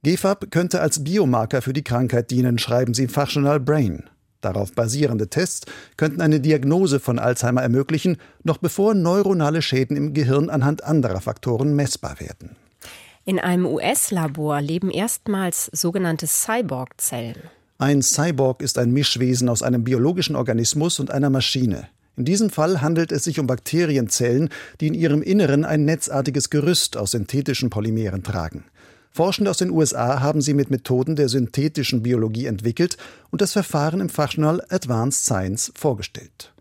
GFAP 0.04 0.50
könnte 0.50 0.82
als 0.82 1.04
Biomarker 1.04 1.62
für 1.62 1.72
die 1.72 1.84
Krankheit 1.84 2.30
dienen, 2.30 2.58
schreiben 2.58 2.92
sie 2.92 3.04
im 3.04 3.08
Fachjournal 3.08 3.60
Brain. 3.60 4.04
Darauf 4.40 4.72
basierende 4.72 5.28
Tests 5.28 5.66
könnten 5.96 6.20
eine 6.20 6.40
Diagnose 6.40 7.00
von 7.00 7.18
Alzheimer 7.18 7.62
ermöglichen, 7.62 8.18
noch 8.44 8.58
bevor 8.58 8.94
neuronale 8.94 9.62
Schäden 9.62 9.96
im 9.96 10.14
Gehirn 10.14 10.48
anhand 10.48 10.84
anderer 10.84 11.20
Faktoren 11.20 11.74
messbar 11.74 12.20
werden. 12.20 12.56
In 13.24 13.38
einem 13.38 13.66
US-Labor 13.66 14.60
leben 14.62 14.90
erstmals 14.90 15.66
sogenannte 15.72 16.26
Cyborg-Zellen. 16.26 17.36
Ein 17.78 18.02
Cyborg 18.02 18.62
ist 18.62 18.78
ein 18.78 18.92
Mischwesen 18.92 19.48
aus 19.48 19.62
einem 19.62 19.84
biologischen 19.84 20.34
Organismus 20.34 20.98
und 20.98 21.10
einer 21.10 21.30
Maschine. 21.30 21.88
In 22.16 22.24
diesem 22.24 22.50
Fall 22.50 22.80
handelt 22.80 23.12
es 23.12 23.24
sich 23.24 23.38
um 23.38 23.46
Bakterienzellen, 23.46 24.48
die 24.80 24.88
in 24.88 24.94
ihrem 24.94 25.22
Inneren 25.22 25.64
ein 25.64 25.84
netzartiges 25.84 26.50
Gerüst 26.50 26.96
aus 26.96 27.12
synthetischen 27.12 27.70
Polymeren 27.70 28.24
tragen. 28.24 28.64
Forschende 29.18 29.50
aus 29.50 29.58
den 29.58 29.72
USA 29.72 30.20
haben 30.20 30.40
sie 30.40 30.54
mit 30.54 30.70
Methoden 30.70 31.16
der 31.16 31.28
synthetischen 31.28 32.04
Biologie 32.04 32.46
entwickelt 32.46 32.96
und 33.30 33.40
das 33.40 33.52
Verfahren 33.52 33.98
im 33.98 34.10
Fachjournal 34.10 34.64
Advanced 34.68 35.24
Science 35.24 35.72
vorgestellt. 35.74 36.52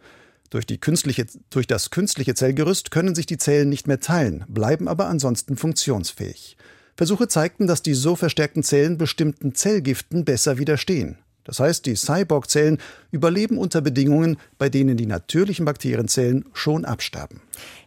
Durch, 0.50 0.66
durch, 0.66 1.68
das 1.68 1.92
künstliche 1.92 2.34
Zellgerüst 2.34 2.90
können 2.90 3.14
sich 3.14 3.28
die 3.28 3.38
Zellen 3.38 3.70
nicht 3.70 3.86
mehr 3.86 4.00
teilen, 4.00 4.44
bleiben 4.48 4.88
aber 4.88 5.06
ansonsten 5.06 5.56
funktionsfähig. 5.56 6.58
Versuche 6.96 7.28
zeigten, 7.28 7.68
dass 7.68 7.84
die 7.84 7.94
so 7.94 8.16
verstärkten 8.16 8.64
Zellen 8.64 8.98
bestimmten 8.98 9.54
Zellgiften 9.54 10.26
besser 10.26 10.58
widerstehen. 10.58 11.20
Das 11.44 11.60
heißt, 11.60 11.86
die 11.86 11.96
Cyborg-Zellen 11.96 12.80
überleben 13.12 13.60
unter 13.60 13.82
Bedingungen, 13.82 14.38
bei 14.58 14.70
denen 14.70 14.98
die 14.98 15.06
natürlichen 15.06 15.66
Bakterienzellen 15.66 16.46
schon 16.54 16.86
absterben. 16.86 17.40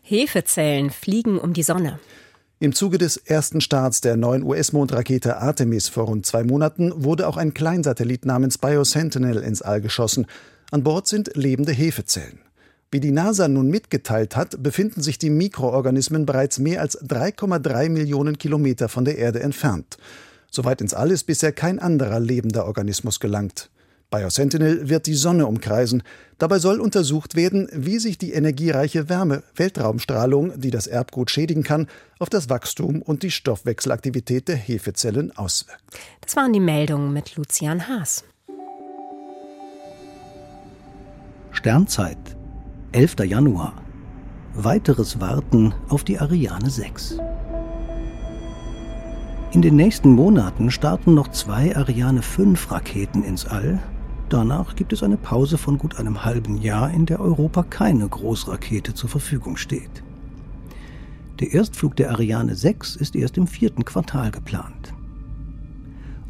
Hefezellen 0.03 0.91
fliegen 0.91 1.41
um 1.41 1.55
die 1.55 1.65
Sonne. 1.65 1.99
Im 2.63 2.75
Zuge 2.75 2.99
des 2.99 3.17
ersten 3.17 3.63
Starts 3.63 4.03
der 4.03 4.19
neuen 4.19 4.43
US-Mondrakete 4.43 5.39
Artemis 5.39 5.89
vor 5.89 6.05
rund 6.05 6.27
zwei 6.27 6.45
Monaten 6.45 6.93
wurde 6.95 7.27
auch 7.27 7.39
ein 7.39 7.55
Kleinsatellit 7.55 8.27
namens 8.27 8.59
Biosentinel 8.59 9.39
ins 9.39 9.63
All 9.63 9.81
geschossen. 9.81 10.27
An 10.71 10.83
Bord 10.83 11.09
sind 11.09 11.35
lebende 11.35 11.73
Hefezellen. 11.73 12.41
Wie 12.91 13.01
die 13.01 13.13
NASA 13.13 13.49
nun 13.49 13.69
mitgeteilt 13.69 14.37
hat, 14.37 14.63
befinden 14.63 15.01
sich 15.01 15.17
die 15.17 15.31
Mikroorganismen 15.31 16.27
bereits 16.27 16.59
mehr 16.59 16.83
als 16.83 17.01
3,3 17.01 17.89
Millionen 17.89 18.37
Kilometer 18.37 18.91
von 18.91 19.07
der 19.07 19.17
Erde 19.17 19.41
entfernt. 19.41 19.97
Soweit 20.51 20.83
ins 20.83 20.93
All 20.93 21.11
ist 21.13 21.25
bisher 21.25 21.53
kein 21.53 21.79
anderer 21.79 22.21
lebender 22.21 22.67
Organismus 22.67 23.21
gelangt. 23.21 23.71
Biosentinel 24.11 24.89
wird 24.89 25.07
die 25.07 25.15
Sonne 25.15 25.47
umkreisen. 25.47 26.03
Dabei 26.39 26.59
soll 26.59 26.81
untersucht 26.81 27.37
werden, 27.37 27.69
wie 27.73 28.01
sich 28.01 28.19
die 28.19 28.33
energiereiche 28.33 29.09
Wärme 29.09 29.45
Weltraumstrahlung, 29.55 30.61
die 30.61 30.71
das 30.71 30.89
Erbgut 30.89 31.31
schädigen 31.31 31.63
kann, 31.63 31.87
auf 32.19 32.29
das 32.29 32.51
Wachstum 32.51 33.03
und 33.03 33.23
die 33.23 33.31
Stoffwechselaktivität 33.31 34.49
der 34.49 34.57
Hefezellen 34.57 35.37
auswirkt. 35.37 35.83
Das 36.23 36.35
waren 36.35 36.53
die 36.53 36.61
Meldungen 36.61 37.13
mit 37.13 37.37
Lucian 37.37 37.89
Haas. 37.89 38.25
Sternzeit, 41.53 42.19
11. 42.93 43.17
Januar. 43.25 43.85
Weiteres 44.55 45.21
Warten 45.21 45.73
auf 45.89 46.03
die 46.03 46.19
Ariane 46.19 46.69
6. 46.69 47.19
In 49.53 49.63
den 49.63 49.77
nächsten 49.77 50.11
Monaten 50.11 50.71
starten 50.71 51.15
noch 51.15 51.29
zwei 51.29 51.77
Ariane 51.77 52.23
5 52.23 52.71
Raketen 52.71 53.23
ins 53.23 53.47
All 53.47 53.79
Danach 54.31 54.77
gibt 54.77 54.93
es 54.93 55.03
eine 55.03 55.17
Pause 55.17 55.59
von 55.59 55.77
gut 55.77 55.99
einem 55.99 56.25
halben 56.25 56.57
Jahr, 56.57 56.93
in 56.93 57.05
der 57.05 57.19
Europa 57.21 57.65
keine 57.65 58.09
Großrakete 58.09 58.95
zur 58.95 59.11
Verfügung 59.11 59.57
steht. 59.57 60.05
Der 61.41 61.53
Erstflug 61.53 61.97
der 61.97 62.13
Ariane 62.13 62.55
6 62.55 62.95
ist 62.95 63.17
erst 63.17 63.37
im 63.39 63.49
vierten 63.49 63.85
Quartal 63.85 64.31
geplant. 64.31 64.95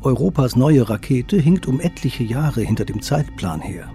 Europas 0.00 0.56
neue 0.56 0.88
Rakete 0.88 1.36
hinkt 1.36 1.66
um 1.66 1.78
etliche 1.78 2.24
Jahre 2.24 2.62
hinter 2.62 2.86
dem 2.86 3.02
Zeitplan 3.02 3.60
her. 3.60 3.90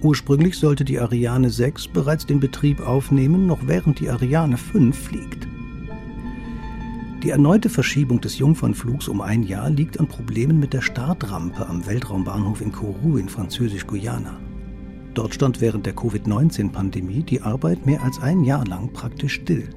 Ursprünglich 0.00 0.56
sollte 0.56 0.86
die 0.86 0.98
Ariane 0.98 1.50
6 1.50 1.88
bereits 1.88 2.24
den 2.24 2.40
Betrieb 2.40 2.80
aufnehmen, 2.80 3.46
noch 3.46 3.66
während 3.66 4.00
die 4.00 4.08
Ariane 4.08 4.56
5 4.56 4.98
fliegt. 4.98 5.49
Die 7.22 7.28
erneute 7.28 7.68
Verschiebung 7.68 8.22
des 8.22 8.38
Jungfernflugs 8.38 9.06
um 9.06 9.20
ein 9.20 9.42
Jahr 9.42 9.68
liegt 9.68 10.00
an 10.00 10.08
Problemen 10.08 10.58
mit 10.58 10.72
der 10.72 10.80
Startrampe 10.80 11.66
am 11.66 11.84
Weltraumbahnhof 11.86 12.62
in 12.62 12.72
Kourou 12.72 13.18
in 13.18 13.28
Französisch-Guyana. 13.28 14.40
Dort 15.12 15.34
stand 15.34 15.60
während 15.60 15.84
der 15.84 15.92
Covid-19-Pandemie 15.92 17.22
die 17.22 17.42
Arbeit 17.42 17.84
mehr 17.84 18.02
als 18.02 18.20
ein 18.20 18.42
Jahr 18.42 18.66
lang 18.66 18.94
praktisch 18.94 19.34
still. 19.34 19.68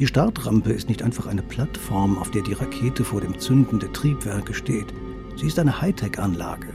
Die 0.00 0.08
Startrampe 0.08 0.72
ist 0.72 0.88
nicht 0.88 1.04
einfach 1.04 1.26
eine 1.26 1.42
Plattform, 1.42 2.18
auf 2.18 2.32
der 2.32 2.42
die 2.42 2.54
Rakete 2.54 3.04
vor 3.04 3.20
dem 3.20 3.38
Zünden 3.38 3.78
der 3.78 3.92
Triebwerke 3.92 4.54
steht. 4.54 4.92
Sie 5.36 5.46
ist 5.46 5.60
eine 5.60 5.80
Hightech-Anlage. 5.80 6.68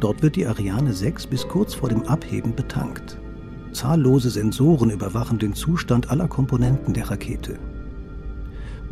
Dort 0.00 0.22
wird 0.22 0.36
die 0.36 0.46
Ariane 0.46 0.94
6 0.94 1.26
bis 1.26 1.46
kurz 1.46 1.74
vor 1.74 1.90
dem 1.90 2.04
Abheben 2.04 2.54
betankt. 2.54 3.18
Zahllose 3.72 4.30
Sensoren 4.30 4.88
überwachen 4.88 5.38
den 5.38 5.52
Zustand 5.52 6.10
aller 6.10 6.28
Komponenten 6.28 6.94
der 6.94 7.10
Rakete. 7.10 7.58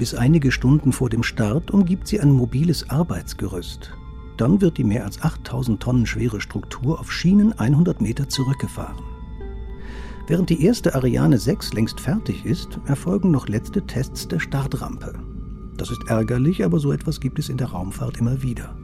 Bis 0.00 0.14
einige 0.14 0.50
Stunden 0.50 0.92
vor 0.92 1.10
dem 1.10 1.22
Start 1.22 1.70
umgibt 1.72 2.08
sie 2.08 2.20
ein 2.20 2.32
mobiles 2.32 2.88
Arbeitsgerüst. 2.88 3.92
Dann 4.38 4.62
wird 4.62 4.78
die 4.78 4.84
mehr 4.84 5.04
als 5.04 5.20
8000 5.20 5.78
Tonnen 5.78 6.06
schwere 6.06 6.40
Struktur 6.40 6.98
auf 6.98 7.12
Schienen 7.12 7.52
100 7.52 8.00
Meter 8.00 8.26
zurückgefahren. 8.26 9.04
Während 10.26 10.48
die 10.48 10.64
erste 10.64 10.94
Ariane 10.94 11.36
6 11.36 11.74
längst 11.74 12.00
fertig 12.00 12.46
ist, 12.46 12.80
erfolgen 12.86 13.30
noch 13.30 13.46
letzte 13.46 13.82
Tests 13.82 14.26
der 14.26 14.40
Startrampe. 14.40 15.18
Das 15.76 15.90
ist 15.90 16.04
ärgerlich, 16.06 16.64
aber 16.64 16.78
so 16.78 16.92
etwas 16.92 17.20
gibt 17.20 17.38
es 17.38 17.50
in 17.50 17.58
der 17.58 17.68
Raumfahrt 17.68 18.16
immer 18.16 18.40
wieder. 18.40 18.74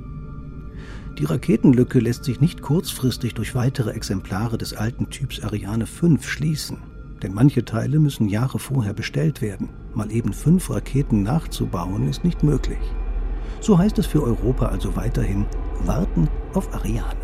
Die 1.18 1.24
Raketenlücke 1.24 1.98
lässt 1.98 2.24
sich 2.24 2.42
nicht 2.42 2.61
kurzfristig 2.61 3.33
durch 3.33 3.55
weitere 3.55 3.92
Exemplare 3.92 4.59
des 4.59 4.74
alten 4.74 5.09
Typs 5.09 5.42
Ariane 5.42 5.87
5 5.87 6.29
schließen. 6.29 6.76
Denn 7.22 7.33
manche 7.33 7.64
Teile 7.64 8.00
müssen 8.00 8.29
Jahre 8.29 8.59
vorher 8.59 8.92
bestellt 8.92 9.40
werden. 9.40 9.70
Mal 9.96 10.12
eben 10.12 10.35
fünf 10.35 10.68
Raketen 10.68 11.22
nachzubauen 11.22 12.06
ist 12.06 12.22
nicht 12.22 12.42
möglich. 12.42 12.78
So 13.62 13.78
heißt 13.78 13.98
es 13.98 14.04
für 14.04 14.22
Europa 14.22 14.66
also 14.66 14.94
weiterhin 14.94 15.46
warten 15.85 16.28
auf 16.52 16.72
Ariane. 16.74 17.16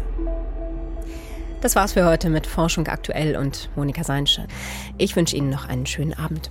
Das 1.60 1.76
war's 1.76 1.92
für 1.92 2.06
heute 2.06 2.30
mit 2.30 2.46
Forschung 2.46 2.86
aktuell 2.88 3.36
und 3.36 3.68
Monika 3.76 4.02
Seinsche. 4.04 4.46
Ich 4.96 5.14
wünsche 5.14 5.36
Ihnen 5.36 5.50
noch 5.50 5.68
einen 5.68 5.84
schönen 5.84 6.14
Abend. 6.14 6.50